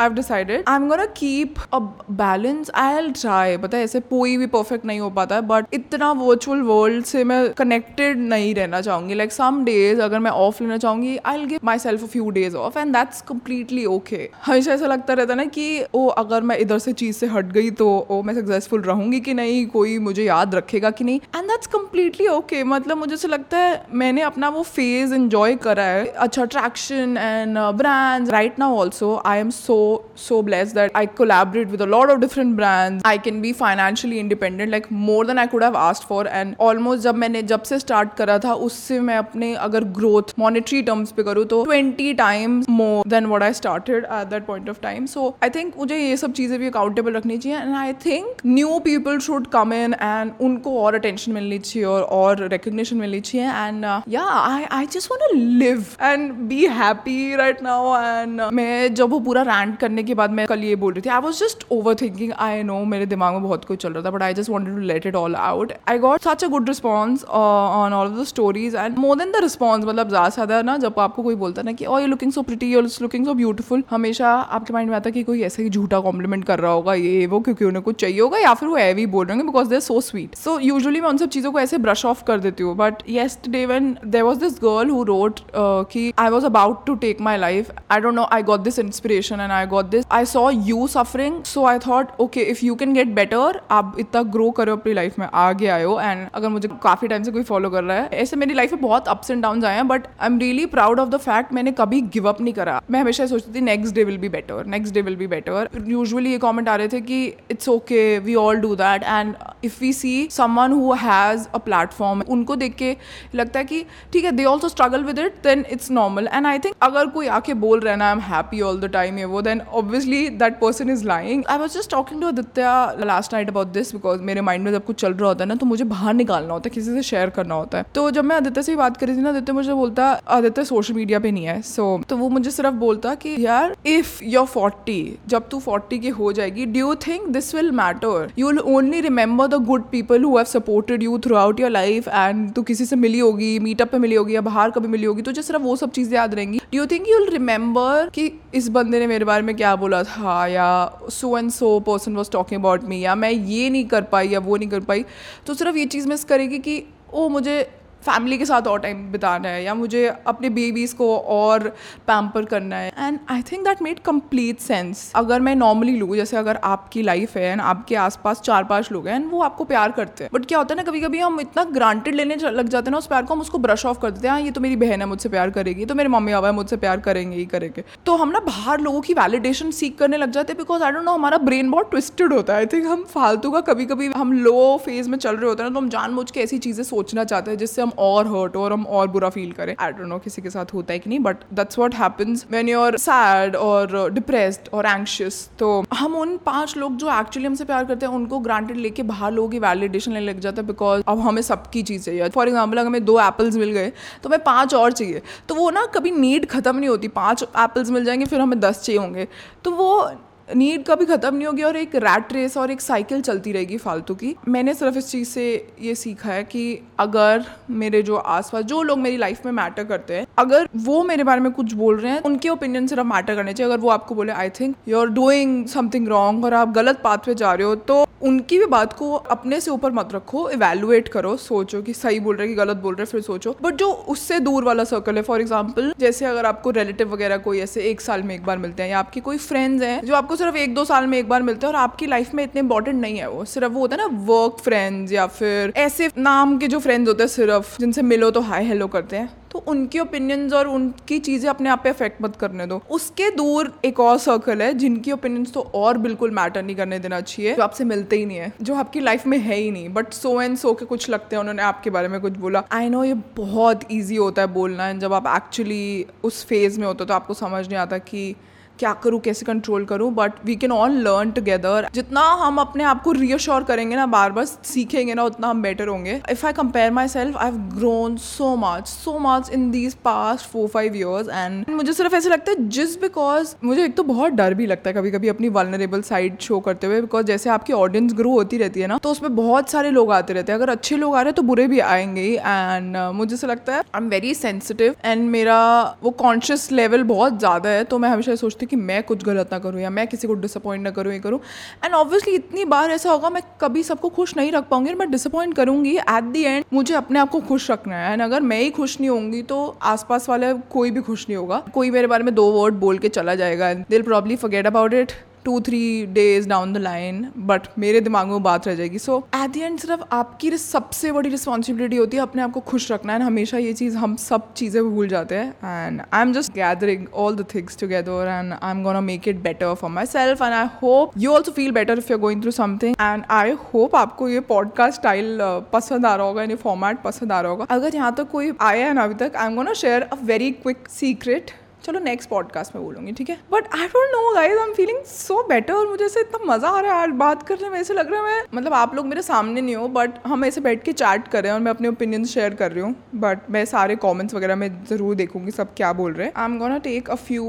life 0.00 0.12
so 0.12 0.16
I've 0.16 0.16
decided. 0.16 0.62
I'm 0.68 0.90
gonna 0.92 1.08
keep 1.22 1.48
a 1.72 1.80
balance. 2.10 2.70
I'll 2.70 3.12
try. 3.12 3.62
पता 3.62 3.78
है, 3.78 3.84
ऐसे 3.84 4.00
कोई 4.00 4.36
भी 4.36 4.46
perfect 4.46 4.84
नहीं 4.84 5.00
हो 5.00 5.10
पाता 5.10 5.34
है 5.34 5.42
but 5.42 5.64
इतना 5.74 6.14
virtual 6.14 6.58
world 6.70 7.04
से 7.04 7.24
मैं 7.24 7.54
connected 7.54 8.16
नहीं 8.16 8.54
रहना 8.54 8.80
चाहूँगी. 8.80 9.14
Like, 9.14 9.40
some 9.40 9.64
days 9.66 10.00
अगर 10.00 10.18
मैं 10.18 10.30
off 10.30 10.60
लेना 10.60 10.78
चाहूँगी 10.78 10.86
चाहूँगी 10.86 11.18
I'll 11.18 11.48
give 11.48 11.64
myself 11.64 12.02
a 12.02 12.08
few 12.16 12.32
days 12.32 12.54
off, 12.54 12.76
and 12.76 12.94
that's 12.94 13.22
completely 13.32 13.86
okay. 13.86 14.26
हमेशा 14.46 14.72
ऐसा 14.72 14.86
लगता 14.86 15.14
रहता 15.14 15.34
ना 15.34 15.44
कि, 15.44 15.84
ओ, 15.94 16.06
अगर 16.06 16.42
मैं 16.42 16.58
इधर 16.58 16.78
से 16.78 16.92
चीज़ 16.92 17.16
से 17.16 17.26
हट 17.26 17.44
गई 17.44 17.70
तो 17.70 18.06
ओ, 18.10 18.22
मैं 18.22 18.34
सक्सेसफुल 18.34 18.80
रहूँगी 18.80 19.20
कि 19.20 19.34
नहीं? 19.34 19.66
कोई 19.66 19.98
मुझे 19.98 20.24
याद 20.24 20.54
रखेगा 20.54 20.90
कि 20.90 21.04
नहीं? 21.04 21.20
एंड 21.36 21.44
दैट्स 21.44 21.66
कम्प्लीटली 21.66 22.26
ओके 22.26 22.64
मतलब 22.64 22.96
मुझे 22.96 23.14
ऐसा 23.14 23.28
लगता 23.28 23.58
है, 23.58 23.86
मैंने 23.92 24.22
अपना 24.22 24.48
वो 24.48 24.62
फ़ेज़ 24.62 25.14
इंजॉय 25.14 25.54
करा 25.54 25.82
है. 25.82 26.06
अच्छा 26.06 26.42
attraction 26.42 27.16
and 27.18 27.58
brand 27.58 28.28
right 28.28 28.58
now 28.58 28.76
also 28.76 29.22
I 29.26 29.38
am 29.38 29.50
so 29.50 29.85
so 30.14 30.42
blessed 30.42 30.74
that 30.74 30.90
I 30.94 31.04
collaborate 31.20 31.68
with 31.68 31.80
a 31.80 31.86
lot 31.86 32.10
of 32.10 32.20
different 32.20 32.56
brands. 32.56 33.02
I 33.04 33.16
can 33.26 33.40
be 33.42 33.52
financially 33.52 34.18
independent, 34.18 34.72
like 34.76 34.90
more 34.90 35.24
than 35.30 35.38
I 35.38 35.46
could 35.46 35.62
have 35.62 35.78
asked 35.82 36.08
for. 36.10 36.20
And 36.40 36.56
almost 36.68 37.02
जब 37.04 37.14
मैंने 37.24 37.42
जब 37.52 37.62
से 37.70 37.78
start 37.80 38.16
करा 38.18 38.38
था 38.44 38.54
उससे 38.68 39.00
मैं 39.08 39.16
अपने 39.18 39.54
अगर 39.68 39.84
growth 39.98 40.34
monetary 40.44 40.82
terms 40.90 41.12
पे 41.16 41.22
करूँ 41.30 41.44
तो 41.54 41.64
20 41.66 42.14
times 42.22 42.68
more 42.80 43.04
than 43.14 43.30
what 43.34 43.46
I 43.48 43.52
started 43.60 44.08
at 44.20 44.30
that 44.30 44.46
point 44.46 44.72
of 44.74 44.80
time. 44.86 45.06
So 45.14 45.26
I 45.48 45.50
think 45.56 45.76
मुझे 45.78 45.98
ये 45.98 46.16
सब 46.16 46.32
चीज़ें 46.40 46.58
भी 46.60 46.70
accountable 46.70 47.16
रखनी 47.16 47.38
चाहिए 47.38 47.60
and 47.60 47.76
I 47.76 47.92
think 48.06 48.44
new 48.60 48.80
people 48.88 49.22
should 49.28 49.50
come 49.56 49.76
in 49.80 49.98
and 50.10 50.42
उनको 50.48 50.78
और 50.82 50.98
attention 51.00 51.34
मिलनी 51.38 51.58
चाहिए 51.58 51.84
और 51.86 52.02
और 52.20 52.48
recognition 52.48 53.00
मिलनी 53.04 53.20
चाहिए 53.20 53.50
and 53.66 53.84
uh, 53.84 54.00
yeah 54.16 54.32
I 54.32 54.66
I 54.80 54.84
just 54.96 55.14
to 55.16 55.36
live 55.36 55.96
and 56.00 56.48
be 56.48 56.64
happy 56.64 57.34
right 57.34 57.60
now 57.62 57.94
and 57.94 58.40
uh, 58.40 58.50
मैं 58.52 58.94
जब 58.94 59.10
वो 59.10 59.20
पूरा 59.28 59.42
rant 59.76 59.86
करने 59.86 60.02
के 60.02 60.14
बाद 60.14 60.30
मैं 60.30 60.46
कल 60.46 60.58
ये 60.58 60.76
बोल 60.76 60.92
रही 60.92 61.02
थी 61.02 61.10
I 61.10 61.20
was 61.20 61.40
just 61.44 61.66
overthinking 61.94 62.32
I 62.38 62.62
know 62.62 62.84
मेरे 62.84 63.06
दिमाग 63.06 63.34
में 63.34 63.42
बहुत 63.42 63.64
कुछ 63.64 63.82
चल 63.82 63.92
रहा 63.92 64.04
था 64.04 64.10
but 64.10 64.22
I 64.22 64.34
just 64.34 64.50
wanted 64.50 64.74
to 64.74 64.80
let 64.80 65.06
it 65.06 65.14
all 65.14 65.34
out 65.34 65.72
I 65.88 65.98
got 65.98 66.20
such 66.20 66.44
a 66.44 66.48
good 66.48 66.68
response 66.68 67.24
on 67.24 67.92
all 67.92 68.06
of 68.06 68.20
the 68.20 68.24
stories 68.24 68.74
and 68.74 68.98
more 68.98 69.16
than 69.16 69.32
the 69.32 69.36
response 69.36 69.84
मतलब 69.84 70.08
ज़्यादा 70.08 70.28
ज़्यादा 70.28 70.62
ना, 70.62 70.76
जब 70.76 70.94
आपको 70.98 71.22
कोई 71.22 71.34
बोलता 71.34 71.62
ना 71.62 71.72
कि 71.72 71.86
oh 71.86 71.98
you 71.98 72.06
looking 72.06 72.32
so 72.32 72.42
pretty 72.42 72.74
और 72.74 72.82
लुकिंग 73.02 73.26
सो 73.26 73.34
ब्यूटीफुल 73.34 73.84
हमेशा 73.90 74.30
आपके 74.30 74.72
माइंड 74.72 74.90
में 74.90 74.96
आता 74.96 75.10
कि 75.10 75.22
कोई 75.22 75.42
ऐसे 75.42 75.62
ही 75.62 75.70
झूठा 75.70 76.00
कॉम्प्लीमेंट 76.00 76.44
कर 76.44 76.58
रहा 76.58 76.72
होगा, 76.72 76.94
ये, 76.94 77.26
वो, 77.26 77.40
क्योंकि 77.40 77.64
उन्हें 77.64 77.82
कुछ 77.82 78.00
चाहिए 78.00 78.20
होगा, 78.20 78.38
या 78.38 78.54
फिर 78.54 78.68
वो 78.68 78.76
एवी 78.76 79.06
बोल 79.06 79.26
रहे 79.26 79.36
होंगे 79.36 79.46
because 79.52 79.68
they 79.68 79.80
so 79.80 80.00
sweet 80.00 80.34
so 80.34 80.58
usually 80.60 81.00
मैं 81.00 81.08
उन 81.08 81.16
सब 81.16 81.28
चीज़ों 81.28 81.52
को 81.52 81.60
ऐसे 81.60 81.78
ब्रश 81.78 82.04
ऑफ़ 82.04 82.24
कर 82.24 82.38
देती 82.40 82.62
हूँ 82.62 82.76
but 82.76 83.02
yes 83.08 83.38
day 83.48 83.66
one 83.66 83.96
there 84.06 84.22
was 84.22 84.38
this 84.38 84.52
girl 84.52 84.90
who 84.90 85.02
wrote 85.02 85.40
कि 85.56 86.12
I 86.18 86.30
was 86.30 86.46
about 86.46 86.86
to 86.86 86.94
take 86.94 87.20
my 87.20 87.36
life 87.36 87.70
I 87.90 88.00
don't 88.00 88.14
know 88.14 88.26
I 88.32 88.42
got 88.42 88.60
this 88.60 88.78
inspiration 88.78 89.40
and 89.40 89.52
I 89.52 89.65
I 89.66 89.70
got 89.70 89.84
this 89.90 90.04
I 90.12 90.24
saw 90.26 90.48
you 90.50 90.86
suffering 90.88 91.42
so 91.44 91.64
I 91.66 91.78
thought 91.86 92.08
okay 92.20 92.40
if 92.50 92.64
you 92.64 92.74
can 92.74 92.92
get 92.94 93.08
better 93.14 93.60
आप 93.70 93.96
इतना 94.00 94.22
grow 94.34 94.50
करो 94.50 94.72
अपनी 94.72 94.92
life 94.92 95.18
में, 95.18 95.26
आगे 95.34 95.66
आयो। 95.68 95.98
And 96.00 96.26
अगर 96.34 96.48
मुझे 96.48 96.68
काफ़ी 96.82 97.08
टाइम 97.08 97.22
से 97.22 97.32
कोई 97.32 97.42
फॉलो 97.44 97.70
कर 97.70 97.84
रहा 97.84 97.96
है, 97.96 98.08
ऐसे 98.12 98.36
मेरी 98.36 98.54
लाइफ 98.54 98.72
में 98.72 98.80
बहुत 98.82 99.08
अप्स 99.08 99.30
एंड 99.30 99.42
डाउन 99.42 99.64
आए 99.64 99.74
हैं 99.74 99.86
but 99.88 100.06
I 100.20 100.26
am 100.26 100.38
really 100.38 100.66
proud 100.66 101.00
of 101.00 101.08
the 101.08 101.16
fact 101.18 101.52
मैंने 101.52 101.72
कभी 101.72 102.00
गिव 102.14 102.28
अप 102.28 102.40
नहीं 102.40 102.54
करा। 102.54 102.80
मैं 102.90 103.00
हमेशा 103.00 103.26
सोचती 103.26 103.54
थी 103.54 103.60
next 103.64 103.94
day 103.94 104.04
will 104.04 104.18
be 104.18 104.28
better 104.28 104.66
next 104.66 104.94
day 104.94 105.02
will 105.02 105.16
be 105.16 105.26
better 105.26 105.84
usually 105.88 106.32
ये 106.32 106.38
कॉमेंट 106.38 106.68
आ 106.68 106.76
रहे 106.76 106.88
थे 106.88 107.00
कि 107.00 107.24
it's 107.50 107.68
okay 107.68 108.18
we 108.18 108.34
all 108.36 108.60
do 108.60 108.74
that 108.76 109.02
and 109.02 109.34
if 109.66 109.78
we 109.80 109.92
see 109.92 110.14
someone 110.32 110.72
who 110.72 110.92
has 111.02 111.46
a 111.54 111.58
platform 111.66 112.22
उनको 112.28 112.56
देख 112.56 112.74
के 112.74 112.96
लगता 113.34 113.58
है 113.58 113.64
कि 113.64 113.84
ठीक 114.12 114.24
है 114.24 114.32
they 114.32 114.44
also 114.44 114.68
struggle 114.68 115.04
with 115.04 115.18
it 115.18 115.42
then 115.44 115.64
it's 115.72 115.90
normal 115.90 116.28
and 116.32 116.46
I 116.46 116.58
think 116.58 116.74
अगर 116.82 117.06
कोई 117.16 117.26
आके 117.38 117.54
बोल 117.64 117.80
रहे 117.80 117.96
ना 117.96 118.06
I 118.06 118.12
am 118.12 118.20
happy 118.22 118.60
all 118.60 118.80
the 118.80 118.90
time 118.92 119.18
ये 119.18 119.24
वो 119.34 119.42
then 119.42 119.60
obviously 119.74 120.28
that 120.42 120.58
person 120.60 120.90
is 120.90 121.04
lying 121.06 121.44
I 121.48 121.58
was 121.58 121.78
just 121.78 121.90
talking 121.90 122.20
to 122.20 122.28
Aditya 122.28 123.04
last 123.04 123.34
night 123.34 123.48
about 123.48 123.72
this 123.72 123.92
because 123.94 124.20
मेरे 124.22 124.40
mind 124.40 124.64
में 124.64 124.72
जब 124.72 124.84
कुछ 124.84 125.00
चल 125.00 125.12
रहा 125.12 125.28
होता 125.28 125.44
है 125.44 125.48
ना 125.48 125.54
तो 125.54 125.66
मुझे 125.66 125.84
बाहर 125.86 126.14
निकालना 126.14 126.52
होता 126.54 126.68
है 126.68 126.74
किसी 126.74 126.94
से 126.94 127.02
शेयर 127.02 127.30
करना 127.30 127.54
होता 127.54 127.78
है. 127.78 127.84
तो 127.94 128.10
जब 128.10 128.24
मैं 128.24 128.36
आदित्य 128.36 128.62
से 128.62 128.72
ही 128.72 128.76
बात 128.76 128.96
करी 128.96 129.16
थी 129.16 129.20
ना 129.20 129.28
आदित्य 129.28 129.52
मुझे 129.52 129.74
बोलता 129.74 130.06
आदित्य 130.28 130.64
सोशल 130.64 130.94
मीडिया 130.94 131.18
पे 131.20 131.30
नहीं 131.30 131.44
है. 131.44 131.60
सो 131.62 131.96
so, 131.96 132.08
तो 132.08 132.16
वो 132.16 132.28
मुझे 132.28 132.50
सिर्फ़ 132.50 132.74
बोलता 132.76 133.14
कि 133.14 133.34
यार 133.40 133.74
इफ़ 133.86 134.22
योर 134.24 134.46
फोर्टी 134.46 135.18
जब 135.28 135.48
तू 135.48 135.58
फोर्टी 135.60 135.98
की 135.98 136.08
हो 136.18 136.32
जाएगी 136.32 136.66
do 136.66 136.80
you 136.80 136.94
think 137.06 137.28
this 137.30 137.54
will 137.54 137.70
matter 137.72 138.32
you 138.38 138.46
will 138.46 138.58
only 138.74 139.00
remember 139.00 139.46
the 139.46 139.55
good 139.58 139.84
people 139.90 140.22
who 140.22 140.36
have 140.36 140.44
supported 140.44 141.02
you 141.02 141.18
throughout 141.36 141.60
your 141.60 141.70
life 141.70 142.08
and 142.08 142.52
तू 142.52 142.62
किसी 142.62 142.84
से 142.84 142.96
मिली 142.96 143.18
होगी 143.18 143.58
मीटअप 143.58 143.90
पे 143.90 143.98
मिली 143.98 144.14
होगी 144.14 144.34
या 144.34 144.40
बाहर 144.40 144.70
कभी 144.70 144.88
मिली 144.88 145.06
होगी 145.06 145.22
तो 145.22 145.32
जो 145.32 145.42
सिर्फ़ 145.42 145.62
वो 145.62 145.76
सब 145.76 145.90
चीज़ें 145.90 146.16
याद 146.16 146.34
रहेंगी। 146.34 146.58
Do 146.58 146.78
you 146.78 146.86
think 146.86 147.08
you 147.08 147.18
will 147.18 147.30
remember 147.30 148.10
कि 148.14 148.40
इस 148.54 148.68
बंदे 148.68 149.00
ने 149.00 149.06
मेरे 149.06 149.24
बारे 149.24 149.42
में 149.42 149.56
क्या 149.56 149.76
बोला 149.76 150.02
था? 150.02 150.46
या 150.46 150.98
so 151.10 151.38
and 151.38 151.50
so 151.50 151.80
person 151.80 152.16
was 152.16 152.30
talking 152.30 152.60
about 152.60 152.84
me 152.84 153.00
या 153.00 153.14
मैं 153.14 153.30
ये 153.30 153.70
नहीं 153.70 153.84
कर 153.84 154.02
पाई 154.02 154.28
या 154.28 154.40
वो 154.40 154.56
नहीं 154.56 154.68
कर 154.68 154.80
पाई। 154.80 155.04
तो 155.46 155.54
सिर्फ़ 155.54 155.76
ये 155.76 155.86
चीज़ 155.86 156.08
मिस 156.08 156.24
करेगी 156.24 156.58
कि, 156.58 156.82
ओ, 157.14 157.28
मुझे 157.28 157.70
फैमिली 158.02 158.38
के 158.38 158.44
साथ 158.44 158.66
और 158.68 158.80
टाइम 158.80 159.02
बिताना 159.12 159.48
है 159.48 159.62
या 159.64 159.74
मुझे 159.74 160.06
अपने 160.26 160.50
बेबीज़ 160.50 160.94
को 160.96 161.16
और 161.18 161.68
पैम्पर 162.06 162.44
करना 162.44 162.76
है। 162.76 162.92
And 162.98 163.18
I 163.30 163.42
think 163.42 163.64
that 163.64 163.82
made 163.82 163.98
complete 164.00 164.60
sense 164.60 165.10
अगर 165.16 165.40
मैं 165.40 165.54
नॉर्मली 165.56 165.92
लूँ, 165.92 166.14
जैसे 166.16 166.36
अगर 166.36 166.56
आपकी 166.64 167.02
लाइफ 167.02 167.36
है 167.36 167.44
एंड 167.44 167.60
आपके 167.62 167.96
आसपास 167.96 168.40
चार 168.40 168.64
पाँच 168.64 168.90
लोग 168.92 169.08
हैं 169.08 169.14
एंड 169.14 169.30
वो 169.30 169.42
आपको 169.42 169.64
प्यार 169.64 169.92
करते 169.92 170.24
हैं। 170.24 170.30
बट 170.34 170.46
क्या 170.46 170.58
होता 170.58 170.74
है 170.74 170.76
ना 170.76 170.82
कभी 170.82 171.00
कभी 171.00 171.18
हम 171.18 171.40
इतना 171.40 171.64
ग्रांटेड 171.72 172.14
लेने 172.14 172.36
लग 172.36 172.68
जाते 172.68 172.84
हैं 172.84 172.92
ना 172.92 172.98
उस 172.98 173.06
प्यार 173.06 173.24
को, 173.24 173.34
हम 173.34 173.40
उसको 173.40 173.58
ब्रश 173.58 173.86
ऑफ़ 173.86 173.98
कर 173.98 174.10
देते 174.10 174.26
हैं 174.26 174.34
हाँ 174.34 174.40
ये 174.40 174.50
तो 174.50 174.60
मेरी 174.60 174.76
बहन 174.76 175.00
है, 175.00 175.06
मुझसे 175.06 175.28
प्यार 175.28 175.50
करेगी 175.50 175.84
तो 175.86 175.94
मेरे 175.94 176.08
मम्मी 176.08 176.32
बाबा 176.32 176.48
है, 176.48 176.54
मुझसे 176.54 176.76
प्यार 176.76 177.00
करेंगे 177.00 177.36
ही 177.36 177.46
करेंगे। 177.46 177.84
तो 178.06 178.16
हम 178.16 178.30
ना 178.30 178.40
बाहर 178.42 178.80
लोगों 178.80 179.00
की 179.00 179.14
वैलिडेशन 179.14 179.70
सीख 179.72 179.98
करने 179.98 180.16
लग 180.16 180.30
जाते 180.30 180.52
हैं 180.52 180.58
बिकॉज़ 180.58 180.82
आई 180.82 180.92
डोंट 180.92 181.04
नो 181.04 181.12
हमारा 181.12 181.38
ब्रेन 181.40 181.70
बहुत 181.70 181.90
ट्विस्टेड 181.90 182.32
होता 182.32 182.52
है। 182.52 182.58
आई 182.58 182.66
थिंक 182.66 182.86
हम 182.86 183.04
फालतू 183.10 183.50
का 183.50 183.60
कभी 183.62 183.86
कभी 183.86 184.06
हम 184.16 184.32
लो 184.34 184.76
फ़ेज़ 184.84 185.10
में 185.10 185.18
चल 185.18 185.36
रहे 185.36 185.48
होते 185.48 185.62
हैं 185.62 185.72
तो 185.72 185.80
हम 185.80 185.88
जान 185.88 186.24
के 186.26 186.40
ऐसी 186.40 186.58
चीज़ें 186.60 186.82
सोचना 186.84 187.24
चाहते 187.24 187.50
हैं 187.50 187.58
जिससे 187.58 187.82
हम 187.86 187.92
और 188.00 188.26
हर्ट 188.28 188.56
हो 188.56 188.62
और 188.62 188.72
हम 188.72 188.86
और 188.88 189.08
बुरा 189.08 189.28
फील 189.30 189.52
करें। 189.52 189.74
आई 189.78 189.92
डोंट 189.92 190.08
नो 190.08 190.18
किसी 190.20 190.42
के 190.42 190.50
साथ 190.50 190.74
होता 190.74 190.92
है 190.92 190.98
कि 190.98 191.10
नहीं 191.10 191.20
but 191.20 191.44
that's 191.54 191.78
what 191.78 191.94
happens 191.94 192.46
when 192.50 192.68
you 192.68 192.80
are 192.80 192.96
sad 192.98 193.56
और 193.58 194.10
डिप्रेस्ड 194.12 194.68
और 194.74 194.86
एंशियस 194.86 195.38
तो 195.58 195.68
हम 195.94 196.14
उन 196.16 196.36
पाँच 196.46 196.76
लोग 196.76 196.96
जो 196.96 197.10
एक्चुअली 197.10 197.46
हमसे 197.46 197.64
प्यार 197.64 197.84
करते 197.84 198.06
हैं, 198.06 198.12
उनको 198.14 198.38
ग्रांटेड 198.40 198.76
लेके 198.78 199.02
बाहर 199.04 199.32
लोगों 199.32 199.48
की 199.48 199.58
वैलिडेशन 199.58 200.12
लेने 200.12 200.26
लग 200.26 200.40
जाता 200.40 200.62
है 200.62 200.66
बिकॉज़ 200.66 201.02
अब 201.08 201.20
हमें 201.20 201.42
सबकी 201.42 201.82
चीज़ 201.82 202.04
चाहिए। 202.04 202.28
फॉर 202.30 202.48
एग्ज़ाम्पल 202.48 202.78
अगर 202.78 202.86
हमें 202.86 203.04
दो 203.04 203.18
एप्पल्स 203.20 203.56
मिल 203.56 203.70
गए 203.72 203.90
तो 204.22 204.28
हमें 204.28 204.42
पाँच 204.44 204.74
और 204.74 204.92
चाहिए। 204.92 205.22
तो 205.48 205.54
वो 205.54 205.70
ना 205.70 205.84
कभी 205.94 206.10
नीड 206.12 206.46
खत्म 206.50 206.76
नहीं 206.76 206.88
होती। 206.88 207.08
पाँच 207.10 207.42
एप्पल्स 207.42 207.90
मिल 207.90 208.04
जाएँगे, 208.04 208.24
फिर 208.26 208.40
हमें 208.40 208.58
दस 208.60 208.82
चाहिए 208.84 209.00
होंगे। 209.00 209.26
तो 209.64 209.70
वो 209.72 210.10
नीड 210.48 210.84
कभी 210.86 211.04
ख़त्म 211.06 211.34
नहीं 211.34 211.46
होगी 211.46 211.62
और 211.62 211.76
एक 211.76 211.94
रैट 211.96 212.32
रेस 212.32 212.56
और 212.56 212.70
एक 212.70 212.80
साइकिल 212.80 213.20
चलती 213.20 213.52
रहेगी 213.52 213.76
फालतू 213.78 214.14
की। 214.14 214.34
मैंने 214.48 214.74
सिर्फ़ 214.74 214.98
इस 214.98 215.10
चीज़ 215.10 215.28
से 215.28 215.46
ये 215.80 215.94
सीखा 215.94 216.30
है 216.30 216.44
कि 216.44 216.80
अगर 217.00 217.44
मेरे 217.72 218.02
जो 218.02 218.16
आसपास, 218.16 218.64
जो 218.64 218.82
लोग 218.82 218.98
मेरी 218.98 219.16
लाइफ 219.16 219.44
में 219.46 219.52
मैटर 219.52 219.84
करते 219.84 220.14
हैं, 220.14 220.26
अगर 220.38 220.68
वो 220.76 221.02
मेरे 221.04 221.24
बारे 221.24 221.40
में 221.40 221.50
कुछ 221.52 221.72
बोल 221.74 221.98
रहे 221.98 222.12
हैं, 222.12 222.22
उनके 222.22 222.48
ओपिनियन 222.48 222.86
सिर्फ़ 222.86 223.06
मैटर 223.06 223.34
करने 223.34 223.52
चाहिए। 223.52 223.72
अगर 223.72 223.82
वो 223.82 223.90
आपको 223.90 224.14
बोले 224.14 224.32
I 224.34 224.50
think 224.50 224.76
you 224.88 224.98
are 224.98 225.06
doing 225.10 225.66
something 225.68 226.08
wrong 226.08 226.44
और 226.44 226.54
आप 226.54 226.72
गलत 226.74 227.00
पाथ 227.04 227.26
पे 227.26 227.34
जा 227.34 227.52
रहे 227.54 227.66
हो 227.66 227.74
तो 227.76 228.04
उनकी 228.22 228.58
भी 228.58 228.66
बात 228.66 228.92
को 228.92 229.12
अपने 229.14 229.60
से 229.60 229.70
ऊपर 229.70 229.92
मत 229.92 230.14
रखो 230.14 230.48
इवेलुएट 230.50 231.08
करो, 231.08 231.36
सोचो 231.36 231.80
कि 231.82 231.92
सही 231.94 232.20
बोल 232.20 232.36
रहे 232.36 232.48
कि 232.48 232.54
गलत 232.54 232.76
बोल 232.76 232.94
रहे 232.94 233.06
फिर 233.06 233.20
सोचो। 233.22 233.54
बट 233.62 233.74
जो 233.76 233.90
उससे 234.08 234.38
दूर 234.40 234.64
वाला 234.64 234.84
सर्कल 234.84 235.16
है 235.16 235.22
फॉर 235.22 235.40
एग्ज़ाम्पल 235.40 235.92
जैसे 236.00 236.24
अगर 236.26 236.46
आपको 236.46 236.70
रिलेटिव 236.72 237.12
वगैरह 237.12 237.36
कोई 237.38 237.60
ऐसे 237.60 237.82
एक 237.90 238.00
साल 238.00 238.22
में 238.22 238.34
एक 238.34 238.44
बार 238.44 238.58
मिलते 238.58 238.82
हैं, 238.82 238.90
या 238.90 238.98
आपकी 238.98 239.20
कोई 239.20 239.38
फ्रेंड्स 239.38 239.82
हैं 239.82 240.00
जो 240.02 240.14
आपको 240.14 240.35
सिर्फ़ 240.36 240.56
एक 240.56 240.74
दो 240.74 240.84
साल 240.84 241.06
में 241.06 241.18
एक 241.18 241.28
बार 241.28 241.42
मिलते 241.42 241.66
हैं 241.66 241.72
और 241.74 241.80
आपकी 241.80 242.06
लाइफ 242.06 242.34
में 242.34 242.42
इतने 242.44 242.60
इंपॉर्टेंट 242.60 243.00
नहीं 243.00 243.18
है 243.18 243.30
वो। 243.30 243.44
सिर्फ़ 243.44 243.72
वो 243.72 243.80
होता 243.80 243.96
है 243.96 244.08
ना 244.08 244.24
वर्क 244.24 244.60
फ्रेंड्स 244.60 245.12
या 245.12 245.26
फिर 245.28 245.72
ऐसे 245.76 246.10
नाम 246.18 246.56
के 246.58 246.68
जो 246.68 246.78
फ्रेंड्स 246.78 247.08
होते 247.08 247.22
हैं 247.22 247.28
सिर्फ़, 247.28 247.76
जिनसे 247.80 248.02
मिलो 248.02 248.30
तो 248.30 248.40
हाई 248.40 248.64
हेलो 248.64 248.86
करते 248.86 249.16
हैं। 249.16 249.34
तो 249.52 249.58
उनके 249.68 249.98
ओपिनियंस 249.98 250.52
और 250.52 250.66
उनकी 250.66 251.18
चीज़ें 251.18 251.48
अपने 251.50 251.68
आप 251.68 251.80
पे 251.82 251.88
अफेक्ट 251.88 252.22
मत 252.22 252.34
करने 252.36 252.66
दो। 252.66 252.80
उसके 252.90 253.30
दूर 253.30 253.72
एक 253.84 254.00
और 254.00 254.18
सर्कल 254.18 254.62
है, 254.62 254.72
जिनकी 254.74 255.12
ओपिनियंस 255.12 255.52
तो 255.52 255.60
और 255.74 255.98
बिल्कुल 255.98 256.30
मैटर 256.30 256.62
नहीं 256.62 256.76
करने 256.76 256.98
देना 256.98 257.20
चाहिए, 257.20 257.54
जो 257.54 257.62
आपसे 257.62 257.84
मिलते 257.84 258.16
ही 258.16 258.26
नहीं 258.26 258.38
है, 258.38 258.52
जो 258.62 258.74
आपकी 258.74 259.00
लाइफ 259.00 259.26
में 259.26 259.38
है 259.38 259.56
ही 259.56 259.70
नहीं। 259.70 259.88
बट 259.88 260.12
सो 260.12 260.40
एंड 260.42 260.56
सो 260.56 260.72
के 260.72 260.84
कुछ 260.84 261.08
लगते 261.10 261.36
हैं, 261.36 261.40
उन्होंने 261.40 261.62
आपके 261.62 261.90
बारे 261.90 262.08
में 262.08 262.20
कुछ 262.20 262.36
बोला। 262.36 262.62
आई 262.72 262.88
नो 262.88 263.04
ये 263.04 263.14
बहुत 263.36 263.84
ईजी 263.92 264.16
होता 264.16 264.42
है 264.42 264.48
बोलना 264.48 264.88
एंड 264.88 265.00
जब 265.00 265.12
आप 265.12 265.32
एक्चुअली 265.36 266.06
उस 266.24 266.44
फ़ेज़ 266.46 266.78
में 266.80 266.86
होते 266.86 267.04
हो 267.04 267.06
तो 267.06 267.14
आपको 267.14 267.34
समझ 267.34 267.66
नहीं 267.68 267.78
आता 267.78 267.98
कि 267.98 268.34
क्या 268.78 268.92
करूँ 268.94 269.20
कैसे 269.20 269.46
कंट्रोल 269.46 269.84
करूँ 269.84 270.10
but 270.14 270.32
we 270.44 270.56
can 270.56 270.72
all 270.72 270.92
learn 270.98 271.30
together 271.30 271.88
जितना 271.94 272.20
हम 272.40 272.58
अपने 272.58 272.84
आप 272.84 273.02
को 273.02 273.12
रियश्योर 273.12 273.64
करेंगे 273.64 273.96
ना 273.96 274.06
बार 274.06 274.32
बार 274.32 274.44
सीखेंगे 274.44 275.14
ना 275.14 275.24
उतना 275.24 275.48
हम 275.48 275.62
बेटर 275.62 275.88
होंगे. 275.88 276.20
If 276.30 276.46
I 276.46 276.52
compare 276.52 276.90
myself 277.08 277.36
I 277.36 277.50
have 277.50 277.58
grown 277.76 278.16
so 278.16 278.54
much 278.56 278.86
so 278.86 279.18
much 279.18 279.50
in 279.50 279.70
these 279.70 279.94
past 280.04 280.46
four 280.46 280.68
five 280.68 280.96
years 280.96 281.28
and 281.28 281.64
मुझे 281.70 281.92
सिर्फ़ 281.92 282.14
ऐसे 282.14 282.28
लगता 282.28 282.52
है 282.52 282.68
जिस 282.68 283.00
बिकॉज़ 283.00 283.54
मुझे 283.64 283.84
एक 283.84 283.96
तो 283.96 284.02
बहुत 284.02 284.32
डर 284.32 284.54
भी 284.54 284.66
लगता 284.66 284.90
है 284.90 284.94
कभी 284.94 285.10
कभी 285.10 285.28
अपनी 285.28 285.48
वलनरेबल 285.48 286.02
साइड 286.02 286.38
शो 286.40 286.60
करते 286.60 286.86
हुए 286.86 287.00
बिकॉज़ 287.00 287.26
जैसे 287.26 287.50
आपकी 287.50 287.72
ऑडियंस 287.72 288.14
ग्रो 288.14 288.32
होती 288.32 288.58
रहती 288.58 288.80
है 288.80 288.86
ना 288.86 288.98
तो 288.98 289.10
उसमें 289.10 289.34
बहुत 289.36 289.70
सारे 289.70 289.90
लोग 289.90 290.12
आते 290.12 290.32
रहते 290.32 290.52
हैं. 290.52 290.58
अगर 290.58 290.70
अच्छे 290.70 290.96
लोग 290.96 291.14
आ 291.14 291.20
रहे 291.20 291.24
हैं 291.24 291.34
तो 291.34 291.42
बुरे 291.42 291.66
भी 291.66 291.80
आएँगे 291.80 292.28
एंड 292.36 292.96
uh, 292.96 293.12
मुझे 293.12 293.34
ऐसा 293.34 293.46
लगता 293.46 293.72
है 293.72 293.78
I 293.78 294.00
am 294.02 294.08
very 294.08 294.34
sensitive 294.34 294.94
and 295.04 295.28
मेरा 295.30 295.58
वो 296.02 296.10
कॉन्शियस 296.10 296.70
लेवल 296.72 297.02
बहुत 297.02 297.38
ज़्यादा 297.38 297.70
है 297.70 297.84
तो 297.84 297.98
मैं 297.98 298.08
हमेशा 298.08 298.34
सोचती 298.34 298.65
थी 298.66 298.68
कि 298.68 298.76
मैं 298.76 299.02
कुछ 299.02 299.24
गलत 299.24 299.52
ना 299.52 299.58
करूँ 299.58 299.80
या 299.80 299.90
मैं 299.90 300.06
किसी 300.06 300.28
को 300.28 300.34
डिसअपॉइंट 300.36 300.84
ना 300.84 300.90
करूँ, 300.90 301.12
ये 301.12 301.18
करूँ। 301.18 301.38
एंड 301.84 301.94
ऑब्वियसली 301.94 302.34
इतनी 302.34 302.64
बार 302.66 302.90
ऐसा 302.90 303.10
होगा, 303.10 303.30
मैं 303.30 303.42
कभी 303.60 303.82
सबको 303.82 304.08
खुश 304.08 304.36
नहीं 304.36 304.52
रख 304.52 304.68
पाऊँगी 304.68 304.94
मैं 304.94 305.10
डिसअपॉइंट 305.10 305.54
करूँगी। 305.54 305.96
एट 305.96 306.24
दी 306.24 306.42
एंड 306.42 306.64
मुझे 306.72 306.94
अपने 306.94 307.18
आप 307.18 307.30
को 307.30 307.40
खुश 307.42 307.70
रखना 307.70 307.96
है। 307.96 308.12
एंड 308.12 308.22
अगर 308.22 308.40
मैं 308.42 308.60
ही 308.60 308.70
खुश 308.70 308.98
नहीं 309.00 309.10
होंगी 309.10 309.42
तो 309.44 309.76
आसपास 309.84 310.28
वाले 310.28 310.52
कोई 310.72 310.90
भी 310.90 311.00
खुश 311.02 311.26
नहीं 311.28 311.36
होगा। 311.36 311.62
कोई 311.74 311.90
मेरे 311.90 312.06
बारे 312.06 312.24
में 312.24 312.34
दो 312.34 312.50
वर्ड 312.52 312.74
बोल 312.76 312.98
के 312.98 313.08
चला 313.10 313.34
जाएगा। 313.34 313.72
दिल 313.74 314.02
probably 314.02 314.36
forget 314.36 314.66
about 314.66 314.94
it 314.94 315.12
two 315.46 315.58
three 315.60 315.80
days 316.12 316.48
down 316.48 316.72
the 316.72 316.76
line 316.78 317.26
but 317.46 317.66
मेरे 317.78 318.00
दिमाग 318.00 318.28
में 318.28 318.42
बात 318.42 318.66
रह 318.68 318.74
जाएगी। 318.74 318.98
सो 318.98 319.18
एट 319.34 319.50
द 319.50 319.56
एंड 319.56 319.78
सिर्फ़ 319.80 320.02
आपकी 320.12 320.50
सबसे 320.58 321.12
बड़ी 321.12 321.28
रिस्पॉन्सिबिलिटी 321.28 321.96
होती 321.96 322.16
है 322.16 322.22
अपने 322.22 322.42
आप 322.42 322.52
को 322.52 322.60
खुश 322.62 322.90
रखना। 322.92 323.12
है 323.12 323.22
हमेशा 323.22 323.58
ये 323.58 323.72
चीज़ 323.74 323.96
हम 323.96 324.16
सब 324.18 324.52
चीज़ें 324.54 324.82
भूल 324.84 325.08
जाते 325.08 325.34
हैं। 325.34 325.48
And 325.86 326.00
I 326.12 326.22
am 326.22 326.32
just 326.32 326.52
gathering 326.52 327.06
all 327.14 327.36
the 327.36 327.46
things 327.54 327.78
together 327.78 328.28
and 328.28 328.52
I 328.52 328.70
am 328.70 328.82
gonna 328.82 329.00
make 329.00 329.28
it 329.28 329.42
better 329.42 329.74
for 329.74 329.90
myself 330.06 330.42
and 330.42 330.54
I 330.54 330.66
hope 330.82 331.18
you 331.18 331.32
also 331.32 331.52
feel 331.52 331.72
better 331.72 331.98
if 331.98 332.12
you 332.12 332.18
going 332.18 332.42
through 332.42 332.50
something 332.52 332.96
and 333.00 333.24
I 333.30 333.52
hope 333.64 333.96
आपको 333.96 334.28
ये 334.28 334.40
podcast 334.48 335.00
style 335.00 335.38
पसंद 335.72 336.06
आ 336.06 336.14
रहा 336.14 336.26
होगा, 336.26 336.42
यानी 336.42 336.54
format 336.56 337.02
पसंद 337.02 337.32
आ 337.32 337.40
रहा 337.40 337.50
होगा। 337.50 337.66
अगर 337.70 337.94
यहाँ 337.94 338.14
तक 338.18 338.30
कोई 338.30 338.52
आया 338.60 338.86
है 338.86 338.92
ना 338.94 339.04
अभी 339.04 339.14
तक 339.14 339.36
I 339.36 339.46
am 339.46 339.56
gonna 339.56 339.72
share 339.74 340.02
a 340.02 340.16
very 340.24 340.50
quick 340.52 340.88
secret 340.90 341.50
चलो 341.86 341.98
नेक्स्ट 341.98 342.28
पॉडकास्ट 342.30 342.74
में 342.76 342.84
बोलूँगी, 342.84 343.12
ठीक 343.12 343.28
है? 343.30 343.36
But 343.52 343.64
I 343.74 343.86
don't 343.86 344.08
know 344.12 344.34
guys 344.34 344.58
I 344.58 344.64
am 344.64 344.72
feeling 344.74 344.98
so 345.06 345.42
better 345.48 345.72
और 345.72 345.86
मुझे 345.88 346.04
ऐसे 346.04 346.20
इतना 346.20 346.44
मज़ा 346.44 346.68
आ 346.68 346.80
रहा 346.80 346.92
है 346.92 346.98
यार 346.98 347.10
बात 347.16 347.42
करने 347.42 347.68
में, 347.68 347.78
ऐसे 347.80 347.94
लग 347.94 348.10
रहा 348.12 348.20
है 348.20 348.24
मैं 348.26 348.44
मतलब 348.54 348.74
आप 348.74 348.94
लोग 348.94 349.06
मेरे 349.06 349.22
सामने 349.22 349.60
नहीं 349.60 349.76
हो 349.76 349.88
बट 349.88 350.18
हम 350.26 350.44
ऐसे 350.44 350.60
बैठ 350.60 350.82
के 350.82 350.92
चैट 350.92 351.28
कर 351.28 351.42
रहे 351.42 351.52
हैं 351.52 351.58
और 351.58 351.64
मैं 351.64 351.70
अपने 351.70 351.88
ओपिनियन 351.88 352.24
शेयर 352.24 352.54
कर 352.54 352.72
रही 352.72 352.82
हूँ 352.82 352.94
बट 353.14 353.50
मैं 353.50 353.64
सारे 353.64 353.96
कॉमेंट्स 353.96 354.34
वगैरह 354.34 354.56
में 354.56 354.68
ज़रूर 354.90 355.14
देखूँगी, 355.14 355.50
सब 355.50 355.74
क्या 355.76 355.92
बोल 355.92 356.12
रहे 356.12 356.26
हैं। 356.26 356.32
I 356.36 356.44
am 356.44 356.58
gonna 356.58 356.78
take 356.78 357.10
a 357.10 357.14
few 357.14 357.44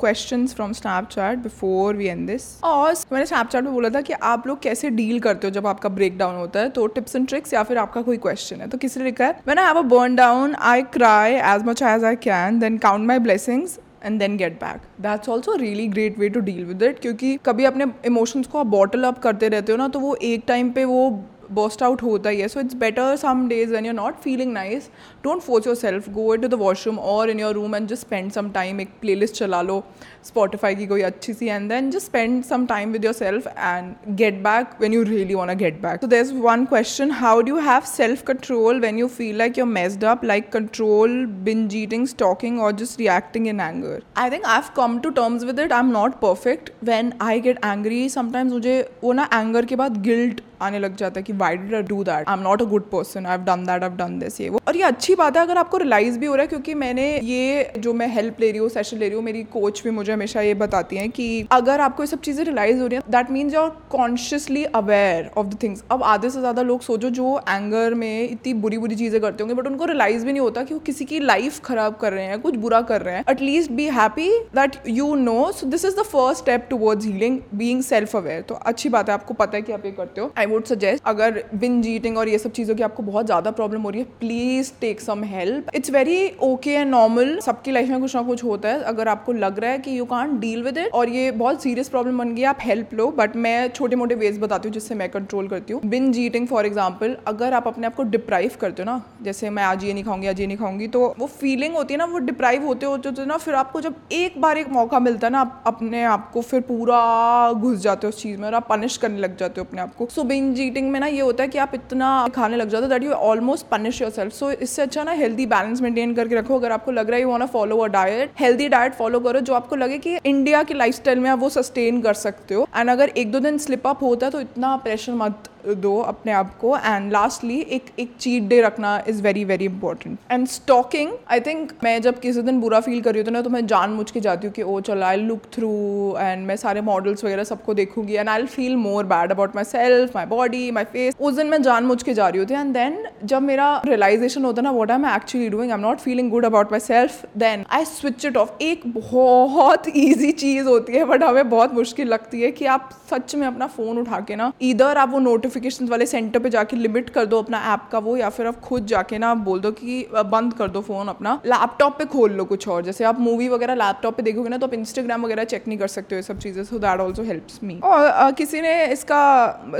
question 0.00 0.46
from 0.46 0.72
Snapchat 0.72 1.38
before 1.38 1.96
we 1.96 2.06
end 2.06 2.26
this 2.26 2.42
और 2.64 2.94
मैंने 3.12 3.26
स्नैपचैट 3.26 3.64
में 3.64 3.72
बोला 3.72 3.88
था 3.88 4.00
कि 4.00 4.12
आप 4.12 4.46
लोग 4.46 4.60
कैसे 4.62 4.90
डील 4.90 5.20
करते 5.20 5.46
हो 5.46 5.50
जब 5.50 5.66
आपका 5.66 5.88
ब्रेक 5.88 6.18
डाउन 6.18 6.36
होता 6.36 6.60
है 6.60 6.68
तो 6.70 6.86
टिप्स 6.86 7.16
एंड 7.16 7.28
ट्रिक्स 7.28 7.54
या 7.54 7.62
फिर 7.62 7.78
आपका 7.78 8.02
कोई 8.02 8.16
क्वेश्चन 8.16 8.60
है 8.60 8.68
तो 8.68 8.78
किसी 8.78 9.00
ने 9.00 9.06
लिखा 9.06 9.26
है 9.26 9.40
man 9.48 9.58
have 9.58 9.78
a 9.78 9.82
burn 9.88 10.16
down 10.16 10.54
I 10.54 10.82
cry 10.82 11.34
as 11.34 11.66
much 11.66 11.82
as 11.82 12.04
I 12.04 12.16
can 12.16 12.58
then 12.58 12.78
count 12.78 13.06
my 13.08 13.18
blessings 13.18 13.77
and 14.04 14.18
then 14.18 14.36
get 14.36 14.60
back 14.60 14.82
that's 15.00 15.28
also 15.28 15.54
really 15.56 15.86
great 15.88 16.18
way 16.18 16.28
to 16.28 16.40
deal 16.40 16.64
with 16.64 16.82
it 16.82 17.00
क्योंकि 17.00 17.36
कभी 17.44 17.64
अपने 17.64 17.86
इमोशंस 18.06 18.46
को 18.46 18.58
आप 18.58 18.66
बॉटल 18.66 19.04
अप 19.04 19.18
करते 19.18 19.48
रहते 19.48 19.72
हो 19.72 19.78
ना 19.78 19.88
तो 19.88 20.00
वो 20.00 20.14
एक 20.22 20.44
टाइम 20.48 20.70
पे 20.70 20.84
वो 20.84 21.10
बर्स्ट 21.52 21.82
आउट 21.82 22.02
होता 22.02 22.30
ही 22.30 22.40
है. 22.40 22.48
So 22.48 22.60
it's 22.60 22.74
better 22.76 23.16
some 23.16 23.46
days 23.48 23.72
when 23.72 23.86
you're 23.86 23.94
not 23.94 24.20
feeling 24.20 24.52
nice 24.52 24.88
don't 25.24 25.42
force 25.42 25.66
yourself 25.76 26.08
go 26.10 26.34
to 26.36 26.48
the 26.48 26.54
washroom 26.60 26.98
और 27.14 27.30
in 27.30 27.40
your 27.40 27.54
room 27.54 27.74
and 27.76 27.88
just 27.88 28.06
spend 28.06 28.30
some 28.32 28.50
time 28.50 28.80
एक 28.80 28.88
प्ले 29.00 29.14
लिस्ट 29.14 29.34
चला 29.34 29.62
लो 29.62 29.82
स्पॉटिफाई 30.24 30.74
की 30.74 30.86
कोई 30.86 31.02
अच्छी 31.02 31.32
सी 31.32 31.46
and 31.46 31.68
then 31.68 31.90
just 31.90 32.06
spend 32.06 32.42
some 32.44 32.66
time 32.66 32.92
with 32.92 33.04
yourself 33.14 33.46
and 33.48 33.94
get 34.16 34.42
back 34.42 34.80
when 34.80 34.94
you 34.94 35.02
really 35.04 35.34
want 35.34 35.58
get 35.58 35.80
back 35.82 36.00
so 36.00 36.06
there 36.06 36.20
is 36.20 36.32
one 36.36 36.64
question 36.64 37.10
how 37.20 37.40
do 37.42 37.56
have 37.68 37.80
self 37.86 38.22
control 38.26 38.80
when 38.80 38.98
you 38.98 39.08
feel 39.08 39.36
like 39.38 39.58
you're 39.58 39.68
messed 39.68 40.04
up 40.04 40.24
like 40.24 40.50
control 40.52 41.24
been 41.44 41.66
getting 41.68 42.06
stalking 42.06 42.60
और 42.60 42.72
just 42.76 43.00
reacting 43.00 43.48
in 43.48 43.60
anger 43.60 44.02
I 44.16 44.30
think 44.30 44.44
I 44.46 44.54
have 44.54 44.72
come 44.76 44.98
to 44.98 45.10
terms 45.20 45.44
with 45.44 45.60
it 45.60 45.72
I 45.72 45.80
am 45.80 45.90
not 45.92 46.20
perfect 46.20 46.70
when 46.84 47.12
I 47.22 47.40
get 47.40 47.64
angry 47.64 48.08
sometimes 48.08 48.52
मुझे 48.52 48.80
वो 49.04 49.12
ना 49.12 49.28
anger 49.34 49.64
के 49.64 49.76
बाद 49.76 50.02
guilt 50.02 50.40
आने 50.62 50.78
लग 50.78 50.96
जाता 50.96 51.20
है 51.20 51.24
कि 51.24 51.32
why 51.34 51.56
did 51.56 51.88
do 51.88 52.02
that 52.04 52.28
I 52.28 52.34
am 52.34 52.42
not 52.42 52.62
a 52.62 52.64
good 52.66 52.90
person 52.90 53.26
I 53.26 53.38
done 53.40 53.64
that 53.66 53.82
I 53.82 53.96
done 53.98 54.18
this 54.18 54.40
ये 54.40 54.48
वो। 54.48 54.60
और 54.68 54.76
ये 54.76 54.82
अच्छी 54.82 55.14
बात 55.14 55.36
है, 55.36 55.42
अगर 55.42 55.58
आपको 55.58 55.76
रियलाइज़ 55.76 56.18
भी 56.18 56.26
हो 56.26 56.34
रहा 56.34 56.42
है, 56.42 56.48
क्योंकि 56.48 56.74
मैंने 56.74 57.08
ये 57.18 57.72
जो 57.78 57.92
मैं 57.92 58.08
हेल्प 58.08 58.40
ले 58.40 58.50
रही 58.50 58.60
हूँ 58.60 58.68
सेशन 58.68 58.98
ले 58.98 59.08
रही 59.08 59.16
हूँ, 59.16 59.24
मेरी 59.24 59.42
कोच 59.52 59.82
भी 59.84 59.90
मुझे 59.90 60.12
हमेशा 60.12 60.40
ये 60.40 60.54
बताती 60.56 60.96
हैं 60.96 61.10
कि 61.10 61.46
अगर 61.52 61.80
आपको 61.80 62.02
ये 62.02 62.06
सब 62.06 62.20
चीज़ें 62.20 62.44
रियलाइज़ 62.44 62.80
हो 62.80 62.86
रही 62.86 62.96
हैं 62.96 63.10
that 63.10 63.30
means 63.30 63.54
you're 63.54 63.68
consciously 63.90 64.64
aware 64.66 65.30
of 65.36 65.46
the 65.46 65.58
things 65.62 65.82
अब 65.90 66.02
आधे 66.04 66.30
से 66.30 66.40
ज़्यादा 66.40 66.62
लोग 66.62 66.80
सोचो 66.82 67.10
जो 67.10 67.38
एंगर 67.48 67.94
में 67.94 68.28
इतनी 68.30 68.54
बुरी 68.56 68.78
बुरी 68.78 68.96
चीज़ें 68.96 69.20
करते 69.20 69.42
होंगे 69.42 69.54
बट 69.54 69.66
उनको 69.66 69.84
रियलाइज़ 69.84 70.24
भी 70.26 70.32
नहीं 70.32 70.40
होता 70.40 70.62
कि 70.64 70.74
वो 70.74 70.80
किसी 70.80 71.04
की 71.04 71.20
लाइफ 71.20 71.60
खराब 71.64 71.96
कर 71.96 72.12
रहे 72.12 72.24
हैं, 72.24 72.40
कुछ 72.40 72.56
बुरा 72.56 72.80
कर 72.82 73.02
रहे 73.02 73.14
हैं। 73.14 73.24
At least 73.30 73.72
be 73.72 73.86
happy 73.90 74.28
that 74.54 74.76
you 74.88 75.14
know 75.16 75.50
so 75.52 75.66
this 75.66 75.84
is 75.84 75.96
the 75.96 76.02
first 76.04 76.42
step 76.42 76.66
towards 76.70 77.06
healing 77.06 77.38
being 77.54 77.82
self 77.82 78.16
aware 78.16 78.42
तो 78.42 78.54
अच्छी 78.56 78.88
बात 78.88 79.08
है, 79.08 79.14
आपको 79.14 79.34
पता 79.34 79.56
है 79.56 79.62
कि 79.62 79.72
आप 79.72 79.84
ये 79.86 79.92
करते 79.92 80.20
हो। 80.20 80.32
आई 80.38 80.46
वुड 80.48 80.64
सजेस्ट 80.66 81.04
अगर 81.06 81.42
बिन 81.56 81.80
जीटिंग 81.82 82.18
और 82.18 82.28
ये 82.28 82.38
सब 82.38 82.52
चीज़ों 82.52 82.74
की 82.74 82.82
आपको 82.82 83.02
बहुत 83.02 83.26
ज़्यादा 83.26 83.50
प्रॉब्लम 83.52 83.82
हो 83.82 83.90
रही 83.90 84.00
है 84.00 84.06
please 84.20 84.72
take 84.80 85.00
some 85.00 85.24
help 85.26 85.70
it's 85.74 85.90
very 85.90 86.18
okay 86.42 86.70
and 86.70 86.90
normal 86.90 87.38
सबकी 87.40 87.72
लाइफ 87.72 87.88
में 87.88 88.00
कुछ 88.00 88.16
ना 88.16 88.22
कुछ 88.22 88.44
होता 88.44 88.68
है। 88.68 88.82
अगर 88.84 89.08
आपको 89.08 89.32
लग 89.34 89.58
रहा 89.60 89.70
है 89.70 89.78
कि 89.78 89.98
you 89.98 90.04
can't 90.06 90.38
deal 90.40 90.62
with 90.62 90.78
it 90.78 90.92
और 90.94 91.08
ये 91.08 91.30
बहुत 91.32 91.62
सीरियस 91.62 91.88
प्रॉब्लम 91.88 92.18
बन 92.18 92.34
गई 92.34 92.42
आप 92.44 92.58
हेल्प 92.62 92.94
लो। 92.94 93.10
बट 93.18 93.36
मैं 93.38 93.68
छोटे 93.70 93.96
मोटे 93.96 94.14
वेज 94.16 94.38
बताती 94.40 94.68
हूँ 94.68 94.74
जिससे 94.74 94.94
मैं 94.94 95.08
कंट्रोल 95.10 95.48
करती 95.48 95.72
हूँ। 95.72 95.80
बिन 95.86 96.10
जीटिंग 96.12 96.46
फॉर 96.48 96.66
एग्ज़ाम्पल 96.66 97.16
अगर 97.28 97.54
आप 97.54 97.68
अपने 97.68 97.86
आप 97.86 97.94
को 97.94 98.02
डिप्राइव 98.04 98.56
करते 98.60 98.82
हो 98.82 98.86
ना, 98.86 99.02
जैसे 99.22 99.50
मैं 99.50 99.62
आज 99.62 99.84
ये 99.84 99.92
नहीं 99.92 100.04
खाऊँगी, 100.04 100.26
आज 100.26 100.40
ये 100.40 100.46
नहीं 100.46 100.56
खाऊँगी 100.56 100.88
तो 100.88 101.14
वो 101.18 101.26
फीलिंग 101.28 101.74
होती 101.74 101.94
है 101.94 101.98
ना, 101.98 102.04
वो 102.06 102.18
डिप्राइव 102.20 102.66
होते 102.66 102.86
होते 102.86 103.08
होते 103.08 103.24
ना 103.26 103.36
फिर 103.38 103.54
आपको 103.54 103.80
जब 103.80 103.94
एक 104.12 104.40
बार 104.40 104.58
एक 104.58 104.68
मौका 104.70 104.98
मिलता 105.00 105.26
है 105.26 105.32
ना, 105.32 105.40
आप 105.40 105.62
अपने 105.66 106.02
आप 106.06 106.30
को 106.32 106.40
फिर 106.42 106.60
पूरा 106.62 107.52
घुस 107.52 107.78
जाते 107.80 108.06
हो 108.06 108.08
उस 108.08 108.22
चीज़ 108.22 108.38
में 108.40 108.46
और 108.46 108.54
आप 108.54 108.66
पनिश 108.68 108.96
करने 108.96 109.18
लग 109.18 109.36
जाते 109.36 109.60
हो 109.60 109.66
अपने 109.66 109.80
आप 109.80 109.94
को। 109.94 110.06
सो 110.08 110.24
बिन 110.40 110.54
ईटिंग 110.60 110.90
में 110.90 110.98
ना 111.00 111.06
ये 111.06 111.20
होता 111.20 111.42
है 111.42 111.48
कि 111.48 111.58
आप 111.58 111.74
इतना 111.74 112.08
खाने 112.34 112.56
लग 112.56 112.68
जाते 112.68 112.84
हो 112.84 112.90
that 112.90 113.02
you 113.02 113.10
almost 113.12 113.66
punish 113.66 114.00
yourself 114.10 114.32
so 114.32 114.50
इससे 114.52 114.82
अच्छा 114.82 115.04
ना 115.04 115.12
हेल्दी 115.12 115.46
बैलेंस 115.46 115.80
मेंटेन 115.82 116.14
करके 116.14 116.34
रखो। 116.34 116.58
अगर 116.58 116.72
आपको 116.72 116.92
लग 116.92 117.08
रहा 117.08 117.16
है 117.16 117.22
you 117.22 117.28
want 117.28 117.44
follow 117.50 117.78
a 117.78 117.86
diet 117.88 118.30
healthy 118.40 118.68
diet 118.68 118.94
follow 118.94 119.20
करो 119.20 119.40
जो 119.40 119.54
आपको 119.54 119.76
लगे 119.76 119.98
कि 119.98 120.16
इंडिया 120.16 120.62
की 120.62 120.74
लाइफ 120.74 121.08
में 121.08 121.30
आप 121.30 121.38
वो 121.38 121.48
सस्टेन 121.48 122.00
कर 122.02 122.14
सकते 122.14 122.54
हो। 122.54 122.66
एंड 122.76 122.90
अगर 122.90 123.08
एक 123.08 123.30
दो 123.32 123.40
दिन 123.40 123.58
स्लिप 123.58 123.86
अप 123.86 124.02
होता 124.02 124.26
है 124.26 124.32
तो 124.32 124.40
इतना 124.40 124.76
प्रेशर 124.76 125.12
मत 125.14 125.48
दो 125.66 125.96
अपने 126.02 126.32
आप 126.32 126.56
को 126.58 126.76
एंड 126.76 127.10
लास्टली 127.12 127.58
एक 127.60 127.86
एक 127.98 128.14
चीट 128.20 128.42
डे 128.42 128.60
रखना 128.60 128.96
is 129.08 129.22
very 129.22 129.44
very 129.44 129.64
important 129.64 130.18
and 130.30 130.46
stalking 130.48 131.12
I 131.30 131.40
think 131.40 131.72
मैं 131.84 132.00
जब 132.02 132.20
किसी 132.20 132.42
दिन 132.42 132.60
बुरा 132.60 132.80
फील 132.80 133.00
कर 133.00 133.14
रही 133.14 133.22
हूँ 133.22 133.32
ना 133.32 133.42
तो 133.42 133.50
मैं 133.50 133.66
जान 133.66 133.90
मुझ 133.90 134.10
के 134.10 134.20
जाती 134.20 134.46
हूँ 134.46 134.54
कि, 134.54 134.62
ओ, 134.62 134.80
चलो 134.80 135.02
आई 135.02 135.16
लुक 135.16 135.42
थ्रू 135.52 135.70
एंड 136.18 136.46
मैं 136.46 136.56
सारे 136.56 136.80
मॉडल्स 136.80 137.24
वगैरह 137.24 137.44
सबको 137.44 137.74
देखूँगी 137.74 138.14
and 138.14 138.28
I 138.28 138.46
feel 138.46 138.76
more 138.76 139.04
bad 139.06 139.32
about 139.32 139.56
myself 139.64 140.16
my 140.16 140.26
body 140.26 140.70
my 140.70 140.84
face 140.84 141.16
उस 141.20 141.34
दिन 141.34 141.46
मैं 141.46 141.62
जान 141.62 141.84
मुझ 141.84 142.02
के 142.02 142.14
जा 142.14 142.28
रही 142.28 142.38
होती 142.38 142.54
एंड 142.54 142.72
देन 142.74 143.02
जब 143.24 143.42
मेरा 143.42 143.70
रियलाइजेशन 143.86 144.44
होता 144.44 144.62
ना 144.62 144.70
what 144.70 144.90
I 144.90 144.98
am 144.98 145.06
actually 145.06 145.48
doing 145.48 145.72
I 145.72 145.78
am 145.78 145.84
not 145.86 145.98
feeling 146.00 146.30
good 146.30 146.44
about 146.44 146.72
myself 146.80 147.24
then 147.36 147.64
I 147.70 147.84
switch 147.86 148.24
it 148.24 148.36
off 148.36 148.62
एक 148.62 148.82
बहुत 148.94 149.88
ईजी 149.96 150.32
चीज़ 150.34 150.66
होती 150.68 150.92
है 150.92 151.04
बट 151.04 151.22
हमें 151.22 151.48
बहुत 151.50 151.74
मुश्किल 151.74 152.08
लगती 152.08 152.40
है 152.42 152.50
कि 152.50 152.66
आप 152.68 152.90
सच 153.10 153.34
में 153.34 153.46
अपना 153.46 153.66
फ़ोन 153.68 153.98
उठा 153.98 154.20
के 154.20 154.36
ना 154.36 154.52
इधर 154.62 154.98
आप 154.98 155.10
वो 155.10 155.18
नोटिफिकेशन 155.48 155.86
वाले 155.88 156.06
सेंटर 156.06 156.38
पे 156.38 156.50
जाके 156.50 156.76
लिमिट 156.76 157.08
कर 157.10 157.26
दो 157.26 157.38
अपना 157.38 157.58
ऐप 157.72 157.88
का 157.92 157.98
वो 157.98 158.16
या 158.16 158.28
फिर 158.30 158.46
आप 158.46 158.60
खुद 158.60 158.86
जाके 158.86 159.18
ना 159.18 159.34
बोल 159.46 159.60
दो 159.60 159.70
कि 159.72 160.06
बंद 160.32 160.52
कर 160.52 160.68
दो 160.68 160.80
फ़ोन 160.80 161.08
अपना। 161.08 161.40
लैपटॉप 161.46 161.98
पे 161.98 162.04
खोल 162.04 162.32
लो 162.32 162.44
कुछ 162.44 162.68
और 162.68 162.82
जैसे 162.84 163.04
आप 163.04 163.20
मूवी 163.20 163.48
वगैरह 163.48 163.74
लैपटॉप 163.74 164.16
पे 164.16 164.22
देखोगे 164.22 164.48
ना 164.48 164.56
तो 164.58 164.66
आप 164.66 164.74
इंस्टाग्राम 164.74 165.24
वगैरह 165.24 165.44
चेक 165.44 165.68
नहीं 165.68 165.78
कर 165.78 165.88
सकते 165.88 166.14
हो 166.14 166.18
ये 166.18 166.22
सब 166.22 166.38
चीज़ें 166.38 166.62
so 166.64 166.78
that 166.78 167.00
also 167.00 167.22
helps 167.22 167.60
me 167.62 167.78
और 167.84 168.06
आ, 168.06 168.30
किसी 168.32 168.60
ने 168.60 168.74
इसका 168.92 169.22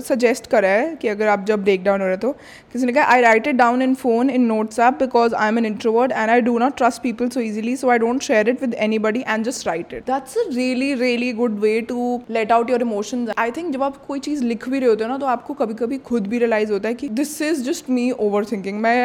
सजेस्ट 0.08 0.46
करा 0.46 0.68
है 0.68 0.94
कि 1.02 1.08
अगर 1.08 1.28
आप 1.28 1.44
जब 1.48 1.62
ब्रेक 1.64 1.84
डाउन 1.84 2.00
हो 2.00 2.06
रहे 2.06 2.16
तो 2.16 2.32
किसी 2.72 2.86
ने 2.86 2.92
कहा 2.92 3.04
I 3.12 3.20
write 3.20 3.46
it 3.46 3.56
down 3.56 3.82
in 3.82 3.94
phone 3.96 4.30
in 4.30 4.46
notes 4.46 4.78
app 4.80 4.98
because 5.00 5.34
I 5.34 5.48
am 5.48 5.58
an 5.58 5.66
introvert 5.66 6.12
and 6.12 6.30
I 6.30 6.40
do 6.40 6.56
not 6.58 6.76
trust 6.76 7.02
people 7.02 7.28
so 7.28 7.40
easily 7.40 7.76
so 7.76 7.90
I 7.90 7.98
don't 7.98 8.22
share 8.22 8.48
it 8.48 8.62
with 8.62 8.74
anybody 9.08 9.24
and 9.28 9.44
just 9.44 9.66
write 9.66 9.94
it 9.94 10.10
that's 10.10 10.38
a 10.38 10.48
really 10.50 10.92
really 10.96 11.32
good 11.42 11.58
way 11.60 11.80
to 11.88 12.10
let 12.30 12.52
out 12.52 12.70
your 12.70 12.82
emotions 12.82 13.34
I 13.38 13.50
think 13.50 13.72
जब 13.72 13.82
आप 13.82 14.04
कोई 14.06 14.20
चीज़ 14.20 14.44
लिख 14.44 14.68
भी 14.68 14.78
रहे 14.78 14.88
होते 14.88 15.04
हो 15.04 15.10
ना 15.10 15.18
तो 15.18 15.26
आपको 15.26 15.54
कभी 15.58 15.74
कभी 15.74 15.98
खुद 16.06 16.26
भी 16.26 16.38
रियलाइज़ 16.38 16.72
होता 16.72 16.88
है 16.88 16.94
कि 16.94 17.08
this 17.20 17.40
is 17.42 17.62
just 17.64 17.90
me 17.90 18.10
overthinking 18.44 18.80
मैं 18.80 18.98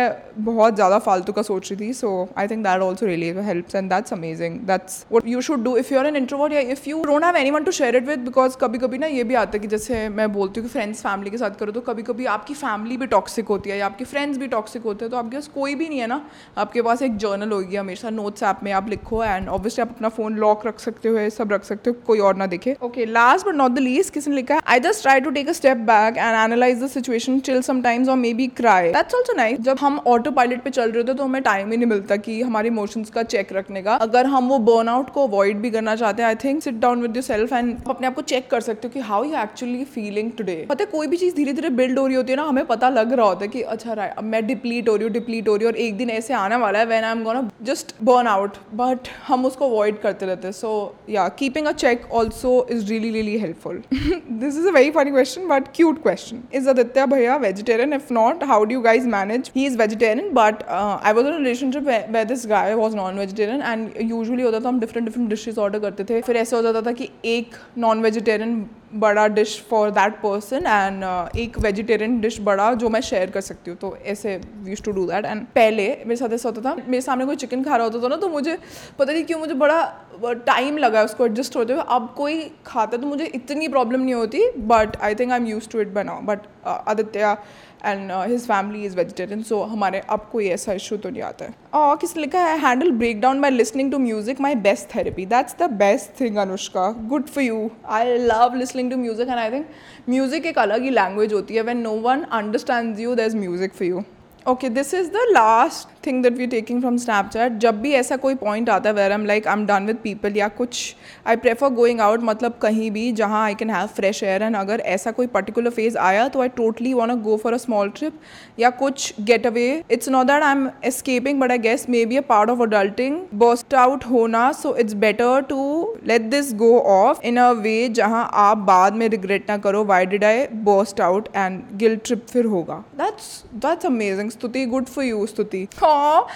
बहुत 0.46 0.76
ज़्यादा 0.76 1.00
फालतू 1.00 1.34
का 1.34 1.42
सोच 1.42 1.72
रही 1.72 1.80
थी 1.82 1.94
so 1.94 2.12
I 2.38 2.48
think 2.48 2.63
that 2.63 2.82
also 2.82 3.06
really 3.06 3.30
helps 3.46 3.76
and 3.76 3.89
that's 3.89 4.13
amazing 4.13 4.60
that's 4.68 5.06
what 5.12 5.28
you 5.28 5.42
should 5.42 5.63
do 5.63 5.76
if 5.78 5.94
you 5.94 6.00
are 6.00 6.08
an 6.08 6.16
introvert 6.16 6.54
या 6.54 6.60
if 6.76 6.89
you 6.89 7.04
don't 7.04 7.24
have 7.24 7.36
anyone 7.52 7.63
to 7.63 7.72
share 7.72 7.96
it 7.96 8.08
with 8.08 8.20
because 8.26 8.58
कभी 8.62 8.78
कभी 8.78 8.98
ना 8.98 9.08
ये 9.08 9.24
भी 9.24 9.36
आता 9.36 9.52
है 9.54 9.60
कि 9.60 9.68
जैसे 9.68 10.08
मैं 10.12 10.32
बोलती 10.34 10.60
हूँ 10.60 10.68
कि 10.68 10.74
फ्रेंड्स 10.74 11.02
फैमिली 11.02 11.30
के 11.30 11.38
साथ 11.38 11.60
करो 11.60 11.72
तो 11.72 11.82
कभी 11.82 12.04
कभी 12.04 12.26
आपकी 12.34 12.54
फैमिली 12.54 12.98
भी 12.98 13.08
टॉक्सिक 13.08 13.48
होती 13.48 13.70
है 13.70 13.78
या 13.78 13.86
आपके 13.86 14.06
फ्रेंड्स 14.06 14.38
भी 14.38 14.48
टॉक्सिक 14.48 14.84
होते 14.84 15.06
हैं 15.06 15.12
तो 15.12 15.18
आपके 15.18 15.38
पास 15.38 15.48
कोई 15.56 15.76
भी 15.76 15.88
नहीं 15.89 16.00
है 16.00 16.08
ना, 16.08 16.20
आपके 16.58 16.82
पास 16.82 17.02
एक 17.02 17.18
जर्नल 17.18 17.52
होगी 17.52 17.76
हमेशा 17.76 18.10
नोट्स 18.10 18.44
ऐप 18.44 18.60
में 18.63 18.72
आप 18.72 18.89
लिखो 18.89 19.24
एंड 19.24 19.50
ऑब्वियसली 19.50 19.82
आप 19.82 19.89
अपना 19.89 20.10
फ़ोन 20.10 20.36
लॉक 20.38 20.66
रख 20.68 20.80
सकते 20.80 21.10
हो 21.10 21.30
सब 21.30 21.52
रख 21.52 21.63
सकते 21.63 21.89
हो, 21.89 21.96
कोई 22.08 22.20
और 22.20 22.36
ना 22.36 22.46
देखे. 22.46 22.76
Okay 22.84 23.06
last 23.06 23.48
but 23.48 23.56
not 23.56 23.72
the 23.72 23.80
least 23.80 24.13
किसने 24.13 24.36
लिखा 24.36 24.56
है? 24.56 24.62
I 24.68 24.80
just 24.80 25.02
try 25.02 25.22
to 25.22 25.30
take 25.32 25.50
a 25.50 25.52
step 25.54 25.78
back 25.89 26.18
and 26.18 26.36
analyse 26.44 26.84
the 26.84 26.88
situation 26.88 27.40
chill 27.40 27.62
sometimes 27.62 28.10
और 28.10 28.16
maybe 28.34 28.48
cry 28.58 28.92
that's 28.94 29.16
also 29.16 29.34
nice 29.34 29.60
जब 29.62 29.78
हम 29.80 30.00
ऑटो 30.08 30.32
पायलट 30.32 30.64
पे 30.64 30.70
चल 30.70 30.92
रहे 30.92 30.98
होते 30.98 31.14
तो 31.14 31.24
हमें 31.24 31.42
टाइम 31.44 31.72
ही 31.72 31.78
नहीं 31.78 31.88
मिलता 31.88 32.16
कि 32.18 32.42
हमारे 32.42 32.68
इमोशंस 32.68 33.10
का 33.10 33.24
चेक 33.26 33.54
रखने 33.54 33.82
का। 33.82 33.96
अगर 34.04 34.26
हम 34.26 34.48
वो 34.50 34.58
बर्न 34.62 34.90
आउट 34.90 35.10
को 35.10 35.28
अवॉइड 35.28 35.58
भी 35.58 35.72
करना 35.72 35.96
चाहते 35.96 36.22
हैं 36.22 36.28
I 36.30 36.36
think 36.44 36.62
sit 36.64 36.80
down 36.80 37.02
with 37.02 37.16
yourself 37.24 37.54
and 37.54 37.76
अपने 37.88 38.08
आप 38.08 38.16
को 38.16 38.22
चेक 38.24 38.50
कर 38.52 38.62
सकते 38.62 38.88
हो 38.88 38.94
कि 38.94 39.00
how 39.02 39.24
you 39.24 39.36
actually 39.40 39.84
feeling 39.86 40.32
today 40.38 40.56
पता 40.70 40.84
है, 40.84 40.90
कोई 40.92 41.08
भी 41.08 41.18
चीज़ 41.18 41.36
धीरे 41.36 41.54
धीरे 41.54 41.70
बिल्ड 41.72 42.00
हो 42.00 42.06
रही 42.08 42.16
होती 42.16 42.32
है 42.32 42.38
ना, 42.38 42.44
हमें 42.44 42.66
पता 42.66 42.90
लग 42.90 43.14
रहा 43.14 43.28
होता 43.28 43.46
है 43.46 43.48
कि 43.48 43.62
अच्छा 43.74 43.94
राइट 43.94 44.14
अब 44.18 44.24
मैं 44.24 44.46
डिप्लीट 44.48 44.90
हो 44.90 44.96
रही 44.96 45.04
हूँ 45.04 45.14
डिप्लीट 45.14 45.48
हो 45.50 45.56
रही 45.56 45.66
हूँ 45.66 45.74
और 45.74 45.80
एक 45.80 45.98
दिन 45.98 46.10
ऐसे 46.10 46.34
आने 46.34 46.56
वाला 46.56 46.80
है 46.80 46.86
when 46.86 47.04
I 47.04 47.12
am 47.12 47.24
gonna 47.24 47.50
just 47.64 47.96
burn 48.04 48.28
out 48.28 48.58
but 48.74 49.08
हम 49.28 49.46
उसको 49.46 49.70
अवॉइड 49.70 50.00
करते 50.02 50.26
रहते 50.26 50.48
हैं. 50.48 50.54
सो 50.54 50.96
या 51.10 51.28
keeping 51.40 51.68
a 51.68 51.72
check 51.74 52.12
also 52.14 52.56
is 52.72 52.88
really 52.90 53.12
really 53.12 53.38
helpful 53.40 53.82
this 53.94 54.58
is 54.58 54.68
a 54.68 54.72
very 54.72 54.92
funny 54.92 55.12
question 55.12 55.48
but 55.48 55.68
cute 55.76 56.02
question 56.04 56.33
is 56.60 56.69
Aditya 56.69 57.08
Bhaiya 57.13 57.39
vegetarian? 57.41 57.93
If 57.93 58.12
not, 58.12 58.43
how 58.52 58.60
do 58.65 58.76
you 58.78 58.84
guys 58.84 59.06
manage? 59.15 59.52
He 59.54 59.65
is 59.65 59.76
vegetarian, 59.76 60.34
but 60.34 60.63
uh, 60.67 61.00
I 61.02 61.13
was 61.13 61.26
in 61.26 61.34
a 61.34 61.38
relationship 61.38 61.84
where, 61.84 62.06
where 62.08 62.26
this 62.26 62.46
guy 62.46 62.76
was 62.76 62.96
non-vegetarian 62.96 63.62
and 63.62 63.96
usually 64.13 64.43
होता 64.43 64.62
था 64.62 64.69
हम 64.69 64.80
different 64.86 65.10
different 65.10 65.30
dishes 65.36 65.60
order 65.65 65.80
करते 65.88 66.10
थे 66.10 66.22
फिर 66.30 66.38
ऐसे 66.38 66.56
हो 66.56 66.62
जाता 66.62 66.82
था 66.86 66.91
कि 67.02 67.10
एक 67.26 67.56
non-vegetarian 67.86 68.56
बड़ा 68.96 69.28
dish 69.28 69.60
for 69.70 69.90
that 69.92 70.14
person 70.16 70.66
and 70.68 71.04
एक 71.40 71.60
वेजिटेरियन 71.60 72.20
डिश 72.22 72.40
बड़ा 72.42 72.74
जो 72.74 72.90
मैं 72.90 73.02
शेयर 73.02 73.30
कर 73.32 73.42
सकती 73.42 73.72
हूँ 73.72 73.78
तो 73.80 73.96
ऐसे 74.06 74.40
use 74.68 74.84
to 74.84 74.92
do 74.92 75.06
that 75.08 75.26
and 75.26 75.46
पहले 75.56 75.88
मेरे 76.06 76.16
साथ 76.16 76.34
ऐसा 76.34 76.50
होता 76.50 76.62
था, 76.62 76.76
मेरे 76.76 77.02
सामने 77.02 77.26
कोई 77.26 77.36
चिकन 77.36 77.64
खा 77.64 77.76
रहा 77.76 77.88
होता 77.88 78.04
था 78.04 78.08
ना 78.08 78.16
तो 78.16 78.30
मुझे 78.30 78.58
पता 79.00 79.12
नहीं 79.14 79.24
क्यों 79.24 79.40
मुझे 79.40 79.54
बड़ा 79.54 80.34
टाइम 80.48 80.78
लगा 80.78 81.04
उसको 81.04 81.26
एडजस्ट 81.26 81.56
होते 81.56 81.74
हुए। 81.74 81.84
अब 81.88 82.14
कोई 82.18 82.42
खाता 82.66 82.98
तो 82.98 83.08
मुझे 83.08 83.26
इतनी 83.26 83.68
प्रॉब्लम 83.68 84.02
नहीं 84.02 84.14
होती 84.14 84.50
but 84.58 84.98
I 85.02 85.16
think 85.16 85.32
I 85.32 85.40
am 85.40 85.48
use 85.48 85.70
to 85.70 85.82
it 85.82 85.88
बनाओ 85.94 86.22
but 86.22 86.40
Aditya 86.66 87.36
and 87.86 88.12
his 88.12 88.46
family 88.48 88.84
is 88.86 88.96
vegetarian 88.98 89.43
so 89.43 89.62
हमारे 89.65 90.02
अब 90.10 90.28
कोई 90.32 90.48
ऐसा 90.50 90.74
इशू 90.74 90.98
तो 90.98 91.10
नहीं 91.10 91.22
आता 91.24 91.46
है। 91.46 91.54
और 91.74 91.96
किसने 91.98 92.22
लिखा 92.22 92.39
है 92.39 92.58
handle 92.60 92.91
breakdown 93.22 93.41
by 93.41 93.52
listening 93.52 93.91
to 93.91 94.00
music 94.00 94.41
my 94.41 94.56
best 94.63 94.96
therapy 94.96 95.26
that's 95.26 95.56
the 95.62 95.69
best 95.76 96.19
thing 96.22 96.38
Anushka 96.38 96.89
good 97.10 97.28
for 97.28 97.43
you 97.43 97.69
I 97.89 98.17
love 98.19 98.56
listening 98.56 98.91
to 98.91 98.98
music 98.98 99.30
and 99.30 99.39
I 99.39 99.52
think 99.52 99.65
music 100.10 100.46
एक 100.46 100.60
अलग 100.60 100.84
ही 100.84 100.89
लैंग्वेज 100.91 101.34
होती 101.34 101.56
है। 101.56 101.62
When 101.62 101.82
no 101.82 101.91
one 102.02 102.24
understand 102.34 103.00
you 103.00 103.15
the 103.15 103.19
is 103.19 103.38
music 103.38 103.74
for 103.74 103.88
you 103.88 104.04
okay 104.48 104.70
this 104.70 104.94
is 104.94 105.08
the 105.08 105.18
last 105.32 106.06
thing 106.06 106.22
that 106.24 106.34
we 106.38 106.46
taking 106.48 106.80
from 106.80 106.96
Snapchat 106.98 107.58
जब 107.58 107.80
भी 107.82 107.92
ऐसा 107.92 108.16
कोई 108.16 108.36
point 108.36 108.70
आता 108.70 108.90
है 108.90 108.96
where 108.96 109.12
am 109.12 109.26
like 109.26 109.48
I 109.48 109.54
am 109.54 109.66
done 109.66 109.86
with 109.86 109.98
people 110.04 110.38
या 110.38 110.48
कुछ 110.48 110.96
आई 111.28 111.36
प्रेफर 111.36 111.70
गोइंग 111.74 112.02
आउट 112.02 112.24
मतलब 112.24 112.58
कहीं 112.62 112.90
भी, 112.92 113.12
जहाँ 113.12 113.44
I 113.44 113.56
can 113.56 113.70
have 113.70 113.88
fresh 113.88 114.22
air 114.24 114.44
and 114.44 114.56
अगर 114.56 114.80
ऐसा 114.96 115.12
कोई 115.12 115.28
पर्टिकुलर 115.28 115.70
फ़ेज़ 115.70 115.98
आया 115.98 116.28
तो 116.28 116.42
I 116.42 116.50
totally 116.58 116.94
want 116.94 117.22
go 117.24 117.38
for 117.38 117.54
a 117.54 117.58
small 117.58 117.90
trip 117.90 118.20
या 118.60 118.70
कुछ 118.82 119.14
get 119.22 119.48
away 119.48 119.84
it's 119.92 120.10
not 120.10 120.28
that 120.28 120.44
I 120.44 120.52
am 120.52 120.70
escaping 120.86 121.40
but 121.40 121.52
I 121.52 121.58
guess 121.58 121.88
maybe 122.06 122.18
a 122.18 122.22
part 122.30 122.50
of 122.50 122.62
adulting 122.62 123.18
burst 123.36 123.74
out 123.76 124.06
होना 124.06 124.52
so 124.52 124.76
it's 124.76 124.94
better 125.06 125.42
to 125.50 125.62
let 126.08 126.22
this 126.32 126.54
go 126.56 126.78
off 126.90 127.24
in 127.24 127.38
a 127.38 127.50
way 127.62 127.88
जहाँ 127.92 128.30
आप 128.34 128.58
बाद 128.74 128.94
में 128.94 129.08
regret 129.10 129.50
ना 129.50 129.58
करो. 129.58 129.84
Why 129.86 130.06
did 130.06 130.24
I 130.24 130.46
burst 130.70 131.02
out 131.02 131.30
and 131.36 131.62
girl 131.78 132.00
trip 132.06 132.28
फिर 132.28 132.46
होगा? 132.46 132.84
That's 132.98 133.44
that's 133.56 133.86
amazing 133.86 134.32
Stuti 134.34 134.65
good 134.65 134.86
for 134.88 135.06
you 135.06 135.26
Stuti 135.28 135.67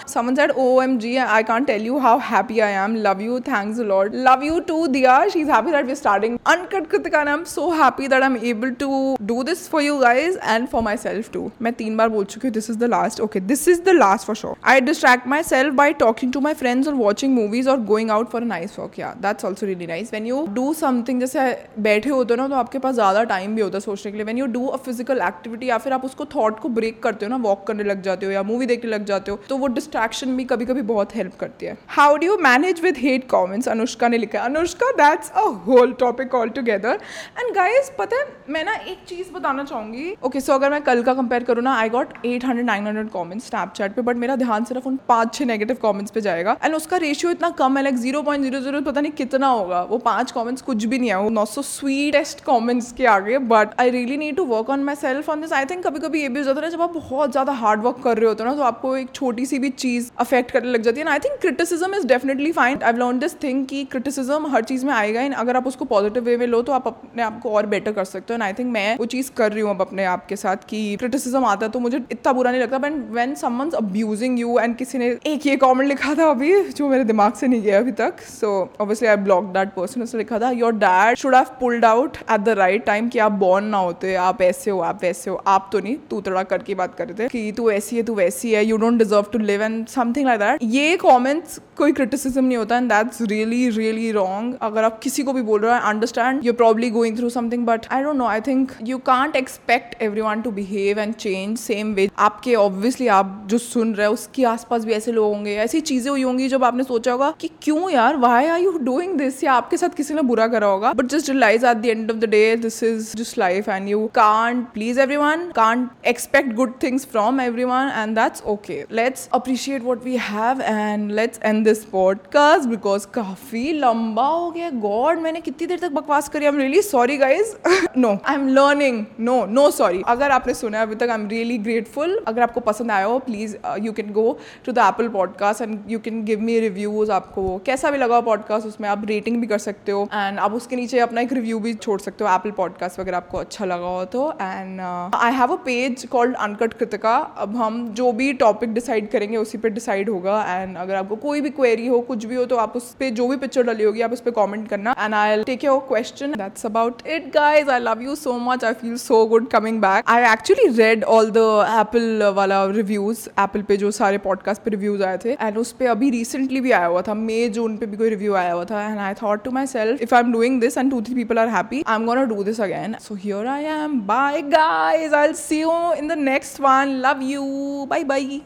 Suman 0.08 0.50
O 0.56 0.66
M 0.82 0.98
G 0.98 1.16
I 1.18 1.42
can't 1.42 1.66
tell 1.66 1.86
you 1.86 1.98
how 1.98 2.18
happy 2.24 2.58
I 2.60 2.72
am 2.84 2.94
love 3.04 3.20
you 3.22 3.38
thanks 3.48 3.78
Lord 3.86 4.14
love 4.26 4.42
you 4.44 4.58
too 4.68 4.86
Diya 4.88 5.18
she 5.28 5.40
is 5.40 5.50
happy 5.50 5.72
that 5.72 5.86
we 5.86 5.94
starting 5.94 6.38
Uncut 6.46 6.86
Kritika 6.90 7.18
I 7.20 7.32
am 7.32 7.44
so 7.46 7.70
happy 7.74 8.08
that 8.08 8.22
I 8.22 8.28
am 8.28 8.36
able 8.44 8.70
to 8.80 9.16
do 9.22 9.42
this 9.44 9.68
for 9.68 9.82
you 9.82 9.96
guys 9.98 10.38
and 10.38 10.68
for 10.68 10.82
myself 10.98 11.30
too 11.32 11.50
मैं 11.62 11.72
तीन 11.74 11.96
बार 11.96 12.08
बोल 12.08 12.24
चुकी 12.26 12.48
हूँ 12.48 12.52
this 12.54 12.70
is 12.70 12.78
the 12.78 12.90
last 12.90 13.20
okay 13.20 13.40
this 13.42 13.66
is 13.68 13.82
the 13.82 13.96
last 13.96 14.26
for 14.26 14.36
show 14.36 14.56
I 14.64 14.80
distract 14.80 15.26
myself 15.44 15.74
by 15.74 15.92
talking 16.00 16.32
to 16.32 16.40
my 16.40 16.54
friends 16.54 16.88
और 16.88 16.94
watching 16.94 17.34
movies 17.34 17.68
और 17.70 17.80
going 17.84 18.10
out 18.10 18.30
for 18.30 18.44
nice 18.44 18.78
walk 18.78 18.98
या 18.98 19.14
that's 19.22 19.44
also 19.44 19.66
really 19.66 19.86
nice 19.86 20.12
when 20.12 20.26
you 20.26 20.46
do 20.54 20.72
something 20.74 21.20
जैसे 21.20 21.46
बैठे 21.80 22.10
होते 22.10 22.34
हो 22.34 22.36
ना 22.36 22.48
तो 22.48 22.54
आपके 22.54 22.78
पास 22.78 22.94
ज़्यादा 22.94 23.24
टाइम 23.32 23.54
भी 23.54 23.62
होता 23.62 23.76
है 23.76 23.80
सोचने 23.80 24.12
के 24.12 24.18
लिए. 24.18 24.24
When 24.24 24.38
you 24.38 24.46
do 24.48 24.66
a 24.66 24.76
physical 24.78 25.20
activity 25.26 25.68
या 25.68 25.78
फिर 25.78 25.92
आप 25.92 26.04
उसको 26.04 26.24
थॉट 26.34 26.58
को 26.60 26.68
ब्रेक 26.78 27.02
करते 27.02 27.26
हो 27.26 27.30
ना 27.30 27.36
वॉक 27.42 27.66
करने 27.66 27.84
लग 27.88 28.02
जाते 28.02 28.26
हो 28.26 28.32
या 28.32 28.42
मूवी 28.44 28.66
देखने 28.66 28.90
लग 28.90 29.04
जाते 29.06 29.30
हो 29.30 29.38
तो 29.48 29.56
वो 29.56 29.66
डिस्ट्रैक्शन 29.74 30.36
भी 30.36 30.44
कभी 30.46 30.64
कभी 30.66 30.82
बहुत 30.84 31.14
हेल्प 31.16 31.34
करती 31.40 31.66
है। 31.66 31.76
How 31.90 32.16
do 32.16 32.26
you 32.26 32.36
manage 32.40 32.80
with 32.82 32.96
hate 32.98 33.28
comments 33.30 33.68
Anushka 33.68 34.08
ने 34.08 34.18
लिखा 34.18 34.40
Anushka 34.40 34.90
that's 34.98 35.30
a 35.32 35.46
whole 35.66 35.92
topic 36.00 36.34
altogether 36.50 36.98
and 37.38 37.54
guys 37.54 37.90
पता 37.98 38.16
है, 38.16 38.26
मैं 38.48 38.64
ना 38.64 38.74
एक 38.74 38.98
चीज़ 39.08 39.32
बताना 39.32 39.64
चाहूँगी। 39.64 40.16
ओके 40.24 40.40
सो 40.40 40.52
अगर 40.52 40.70
मैं 40.70 40.80
कल 40.82 41.02
का 41.02 41.14
कंपेयर 41.14 41.44
करूँ 41.44 41.62
ना 41.64 41.74
I 41.78 41.88
got 41.88 42.12
eight 42.26 42.44
hundred 42.44 42.66
nine 42.66 42.86
hundred 42.86 43.08
comments 43.10 43.46
Snapchat 43.48 43.94
पे 43.94 44.02
बट 44.02 44.16
मेरा 44.16 44.36
ध्यान 44.36 44.64
सिर्फ़ 44.64 44.88
उन 44.88 44.98
पाँच 45.08 45.34
छः 45.34 45.44
नेगेटिव 45.46 45.76
कॉमेंट्स 45.82 46.10
पे 46.12 46.20
जाएगा। 46.20 46.56
एंड 46.64 46.74
उसका 46.74 46.96
रेशियो 46.98 47.30
इतना 47.32 47.50
कम 47.58 47.76
है 47.76 47.82
like 47.82 47.96
zero 47.98 48.22
point 48.22 48.44
zero 48.44 48.60
zero 48.60 48.80
पता 48.82 49.00
नहीं 49.00 49.12
कितना 49.14 49.46
होगा। 49.48 49.82
वो 49.84 49.98
पाँच 50.00 50.30
कॉमेंट्स 50.32 50.62
कुछ 50.62 50.84
भी 50.84 50.98
नहीं 50.98 51.10
है, 51.10 51.18
वो 51.18 51.30
नॉट 51.30 51.48
सो 51.48 51.62
स्वीटेस्ट 51.64 52.44
कॉमेंट्स 52.44 52.90
के 52.92 53.06
आगे 53.08 53.38
but 53.48 53.80
I 53.80 53.90
really 53.90 54.16
need 54.16 54.36
to 54.36 54.44
work 54.46 54.70
on 54.70 54.84
myself 54.96 55.28
on 55.30 55.40
this 55.40 55.52
I 55.52 55.64
think 55.66 55.84
कभी 55.86 56.00
कभी 56.00 56.22
ये 56.22 56.28
भी 56.28 56.38
हो 56.38 56.44
जाता 56.44 56.60
है 56.60 56.70
जब 56.70 56.82
आप 56.82 56.92
बहुत 56.94 57.30
ज़्यादा 57.32 57.52
हार्ड 57.54 57.77
वर्क 57.78 58.00
कर 58.04 58.16
रहे 58.16 58.28
होते 58.28 58.42
हो 58.42 58.48
ना 58.50 58.54
तो 58.56 58.62
आपको 58.62 58.96
एक 58.96 59.10
छोटी 59.14 59.46
सी 59.46 59.58
भी 59.58 59.70
चीज़ 59.70 60.10
अफेक्ट 60.18 60.50
करने 60.50 60.70
लग 60.70 60.82
जाती 60.82 61.00
है। 61.00 61.08
I 61.08 61.18
think 61.18 61.38
criticism 61.40 61.94
is 61.94 62.06
definitely 62.06 62.52
fine 62.52 62.82
I 62.82 62.92
learn 62.94 63.18
this 63.18 63.34
thing 63.42 63.64
कि 63.66 63.84
क्रिटिसिज्म 63.84 64.46
हर 64.46 64.64
चीज़ 64.64 64.86
में 64.86 64.92
आएगा 64.92 65.22
इन 65.22 65.32
अगर 65.34 65.56
आप 65.56 65.66
उसको 65.66 65.84
पॉजिटिव 65.84 66.24
वे 66.24 66.36
में 66.36 66.46
लो 66.46 66.62
तो 66.62 66.72
आप 66.72 66.86
अपने 66.86 67.22
आप 67.22 67.40
को 67.42 67.50
और 67.50 67.66
बेटर 67.66 67.92
कर 67.92 68.04
सकते 68.04 68.32
हो। 68.32 68.34
एंड 68.34 68.42
आई 68.42 68.52
थिंक 68.52 68.72
मैं 68.72 68.96
वो 68.96 69.06
चीज़ 69.06 69.30
कर 69.36 69.52
रही 69.52 69.62
हूँ 69.62 69.70
अब 69.70 69.80
अपने 69.80 70.04
आप 70.06 70.26
के 70.26 70.36
साथ 70.36 70.68
कि 70.68 70.96
क्रिटिसिज्म 70.96 71.44
आता 71.44 71.66
है 71.66 71.72
तो 71.72 71.80
मुझे 71.80 72.00
इतना 72.12 72.32
बुरा 72.32 72.50
नहीं 72.50 72.62
लगता। 72.62 72.78
But 72.78 72.92
when 73.12 73.34
someone's 73.36 73.74
abusing 73.74 74.38
you 74.40 74.58
and 74.58 74.76
किसी 74.76 74.98
ने 74.98 75.08
एक 75.26 75.46
ये 75.46 75.56
कॉमेंट 75.56 75.88
लिखा 75.88 76.14
था 76.14 76.30
अभी, 76.30 76.62
जो 76.62 76.88
मेरे 76.88 77.04
दिमाग 77.04 77.32
से 77.32 77.48
नहीं 77.48 77.62
गया 77.62 77.78
अभी 77.78 77.92
तक 77.94 78.20
so 78.30 78.50
obviously 78.80 79.08
I 79.08 79.16
block 79.18 79.44
that 79.54 79.74
person 79.74 80.02
उसने 80.02 80.18
लिखा 80.18 80.38
था 80.38 80.50
your 80.52 80.72
dad 80.76 81.16
should 81.18 81.34
have 81.34 81.56
pulled 81.60 81.84
out 81.84 82.16
at 82.16 82.40
the 82.40 82.48
right 82.58 82.84
time 82.84 83.08
कि 83.08 83.18
आप 83.18 83.32
बॉर्न 83.38 83.64
ना 83.66 83.78
होते, 83.78 84.14
आप 84.16 84.42
ऐसे 84.42 84.70
हो, 84.70 84.80
आप 84.80 85.02
वैसे 85.02 85.30
हो, 85.30 85.36
आप 85.46 85.68
तो 85.72 85.80
नहीं, 85.80 85.96
तू 86.10 86.20
तड़ा 86.20 86.42
करके 86.44 86.74
बात 86.74 86.94
कर 86.94 87.08
रहे 87.08 87.14
थे 87.18 87.28
कि 87.28 87.52
तू 87.52 87.67
ऐसी 87.70 87.96
है, 87.96 88.02
तू 88.02 88.14
वैसी 88.14 88.52
है 88.52 88.64
you 88.64 88.76
don't 88.76 88.98
deserve 88.98 89.26
to 89.32 89.38
live 89.38 89.62
and 89.62 89.86
something 89.88 90.26
like 90.26 90.40
that 90.40 90.58
ये 90.74 90.96
कॉमेंट्स 90.96 91.60
कोई 91.76 91.92
क्रिटिसिज्म 91.92 92.44
नहीं 92.44 92.56
होता 92.58 92.76
and 92.76 92.88
that's 92.92 93.22
really 93.22 93.68
really 93.70 94.10
wrong 94.12 94.56
अगर 94.62 94.84
आप 94.84 94.98
किसी 95.02 95.22
को 95.22 95.32
भी 95.32 95.42
बोल 95.42 95.60
रहे 95.60 95.70
हो 95.70 95.76
I 95.76 95.92
understand 95.92 96.44
you 96.44 96.52
probably 96.52 96.90
going 96.90 97.18
through 97.18 97.30
something 97.30 97.66
but 97.66 97.86
I 97.92 98.02
don't 98.02 98.16
know 98.16 98.26
I 98.26 98.40
think 98.40 98.72
you 98.84 98.98
can't 99.06 99.36
expect 99.36 100.02
everyone 100.20 100.42
to 100.42 100.50
behave 100.50 100.98
and 100.98 101.14
change 101.14 101.58
same 101.58 101.92
way 101.94 102.08
आपके 102.18 102.54
ऑब्वियसली 102.54 103.06
आप 103.08 103.46
जो 103.50 103.58
सुन 103.58 103.94
रहे 103.94 104.06
हो, 104.06 104.12
उसके 104.12 104.44
आसपास 104.44 104.84
भी 104.84 104.92
ऐसे 104.92 105.12
लोग 105.12 105.32
होंगे, 105.34 105.56
ऐसी 105.58 105.80
चीज़ें 105.80 106.10
हुई 106.10 106.22
होंगी 106.22 106.48
जब 106.48 106.64
आपने 106.64 106.84
सोचा 106.84 107.12
होगा 107.12 107.30
कि 107.40 107.50
क्यों 107.62 107.90
यार 107.90 108.16
why 108.16 108.46
are 108.46 108.60
you 108.60 108.72
doing 108.82 109.16
this 109.18 109.42
या 109.44 109.52
आपके 109.52 109.76
साथ 109.76 109.96
किसी 109.96 110.14
ने 110.14 110.22
बुरा 110.22 110.46
करा 110.48 110.66
होगा? 110.66 110.92
But 110.92 111.06
just 111.06 111.30
realise 111.30 111.66
at 111.66 111.76
the 111.76 111.86
end 111.86 112.10
of 112.10 112.18
the 112.18 112.28
day 112.30 112.40
this 112.56 112.82
is 112.82 113.16
just 113.16 113.38
life 113.38 113.68
and 113.68 113.88
you 113.88 114.06
can't 114.14 114.66
please 114.74 115.00
everyone 115.16 115.50
can't 115.56 115.88
expect 116.06 116.54
good 116.54 116.72
things 116.82 117.06
from 117.12 117.40
one 117.50 117.92
and 117.96 118.14
that's 118.18 118.42
okay 118.42 118.84
let's 118.92 119.28
appreciate 119.34 119.82
what 119.82 120.04
we 120.04 120.16
have 120.16 120.60
and 120.62 121.10
let's 121.12 121.40
end 121.44 121.64
this 121.64 121.84
podcast 121.84 122.68
because 122.68 123.06
काफ़ी 123.06 123.72
लंबा 123.72 124.26
हो 124.26 124.50
गया। 124.50 124.70
God 124.70 125.18
मैंने 125.18 125.40
कितनी 125.40 125.66
देर 125.66 125.78
तक 125.78 125.92
बकवास 125.92 126.28
करी? 126.28 126.44
I 126.44 126.52
am 126.52 126.58
really 126.58 126.82
sorry 126.82 127.16
guys 127.16 127.54
no 127.96 128.16
I 128.26 128.34
am 128.34 128.48
learning 128.48 129.04
no 129.20 129.44
no 129.46 129.70
sorry 129.70 130.02
अगर 130.06 130.30
आपने 130.30 130.54
सुना 130.54 130.82
अभी 130.82 130.94
तक 130.94 131.08
आई 131.10 131.20
एम 131.20 131.28
रियली 131.28 131.58
ग्रेटफुल 131.58 132.18
अगर 132.28 132.42
आपको 132.42 132.60
पसंद 132.60 132.90
आया 132.90 133.06
हो 133.06 133.18
please 133.18 133.56
you 133.78 133.92
can 133.92 134.12
go 134.12 134.38
to 134.66 134.72
the 134.72 134.78
Apple 134.78 135.08
podcast 135.08 135.62
and 135.62 135.78
you 135.88 135.98
can 135.98 136.24
give 136.24 136.40
me 136.40 136.58
reviews 136.60 137.12
आपको। 137.12 137.46
कैसा 137.66 137.90
भी 137.90 137.98
लगा 137.98 138.20
पॉडकास्ट 138.20 138.66
उसमें 138.66 138.88
आप 138.88 139.02
रेटिंग 139.06 139.40
भी 139.40 139.46
कर 139.46 139.58
सकते 139.58 139.92
हो 139.92 140.08
एंड 140.14 140.38
आप 140.38 140.52
उसके 140.52 140.76
नीचे 140.76 140.98
अपना 140.98 141.20
एक 141.20 141.32
रिव्यू 141.32 141.58
भी 141.58 141.74
छोड़ 141.74 142.00
सकते 142.00 142.24
हो 142.24 142.30
एप्पल 142.30 142.50
पॉडकास्ट 142.50 143.00
अगर 143.00 143.14
आपको 143.14 143.38
अच्छा 143.38 143.64
लगा 143.64 143.86
हो 143.86 144.04
तो। 144.04 144.30
And 144.42 144.80
I 145.14 145.32
have 145.32 145.52
a 145.52 145.56
page 145.64 146.04
called 146.06 146.36
Uncut 146.36 146.72
Kritika 146.72 147.16
अब 147.38 147.56
हम 147.56 147.86
जो 147.94 148.10
भी 148.12 148.32
टॉपिक 148.34 148.72
डिसाइड 148.74 149.10
करेंगे, 149.10 149.36
उसी 149.36 149.58
पर 149.58 149.68
डिसाइड 149.70 150.10
होगा। 150.10 150.40
एंड 150.48 150.76
अगर 150.76 150.94
आपको 150.94 151.16
कोई 151.18 151.40
भी 151.40 151.50
क्वेरी 151.50 151.86
हो, 151.86 152.00
कुछ 152.02 152.24
भी 152.24 152.34
हो 152.34 152.44
तो 152.44 152.56
आप 152.56 152.76
उस 152.76 152.92
पर 153.00 153.10
जो 153.12 153.28
भी 153.28 153.36
पिक्चर 153.36 153.62
डली 153.64 153.84
होगी, 153.84 154.00
आप 154.00 154.12
उस 154.12 154.20
पर 154.20 154.30
कॉमेंट 154.38 154.68
करना। 154.68 154.94
And 154.98 155.14
I 155.14 155.42
take 155.44 155.64
your 155.64 155.78
question 155.88 156.32
that's 156.34 156.66
about 156.66 157.06
it 157.06 157.26
guys 157.34 157.70
I 157.70 157.80
love 157.80 158.02
you 158.02 158.14
so 158.16 158.36
much 158.40 158.64
I 158.64 158.72
feel 158.74 158.96
so 158.98 159.24
good 159.26 159.48
coming 159.50 159.80
back 159.82 160.10
I 160.10 160.32
actually 160.32 160.68
read 160.76 161.04
all 161.06 161.30
the 161.30 161.46
Apple 161.80 162.22
वाला 162.36 162.64
रिव्यूज़ 162.72 163.28
एप्पल 163.30 163.62
पे 163.68 163.76
जो 163.76 163.90
सारे 163.92 164.18
पॉडकास्ट 164.18 164.62
पे 164.62 164.70
रिव्यूज़ 164.70 165.02
आए 165.02 165.18
थे। 165.24 165.32
And 165.32 165.58
उस 165.58 165.72
पर 165.72 165.86
अभी 165.88 166.10
रिसेंटली 166.10 166.60
भी 166.60 166.70
आया 166.72 166.86
हुआ 166.86 167.02
था। 167.02 167.14
मे 167.16 167.48
जून 167.50 167.76
पे 167.76 167.86
भी 167.86 167.96
कोई 167.96 168.08
रिव्यू 168.10 168.34
आया 168.34 168.52
हुआ 168.52 168.64
था। 168.64 168.82
And 168.82 168.98
I 168.98 169.14
thought 169.22 169.44
to 169.44 169.50
myself 169.66 170.02
if 170.02 170.14
I 170.14 170.22
am 170.22 170.32
doing 170.32 170.60
this 170.60 170.78
and 170.78 170.90
two 170.90 171.00
three 171.02 171.14
people 171.14 171.38
are 171.38 171.48
happy 171.48 171.82
I 171.86 171.96
am 171.96 172.06
gonna 172.06 172.24
do 172.32 172.42
this 172.44 172.60
again 172.60 172.94
so 173.00 173.14
here 173.14 173.46
I 173.46 173.64
am 173.74 174.00
bye 174.06 174.40
guys 174.50 175.14
I 175.14 175.32
see 175.34 175.60
you 175.60 175.70
in 175.92 176.08
the 176.08 176.18
next 176.20 176.60
one 176.60 176.94
love 177.04 177.22
you 177.28 177.42
bye 177.90 178.04
bye 178.04 178.40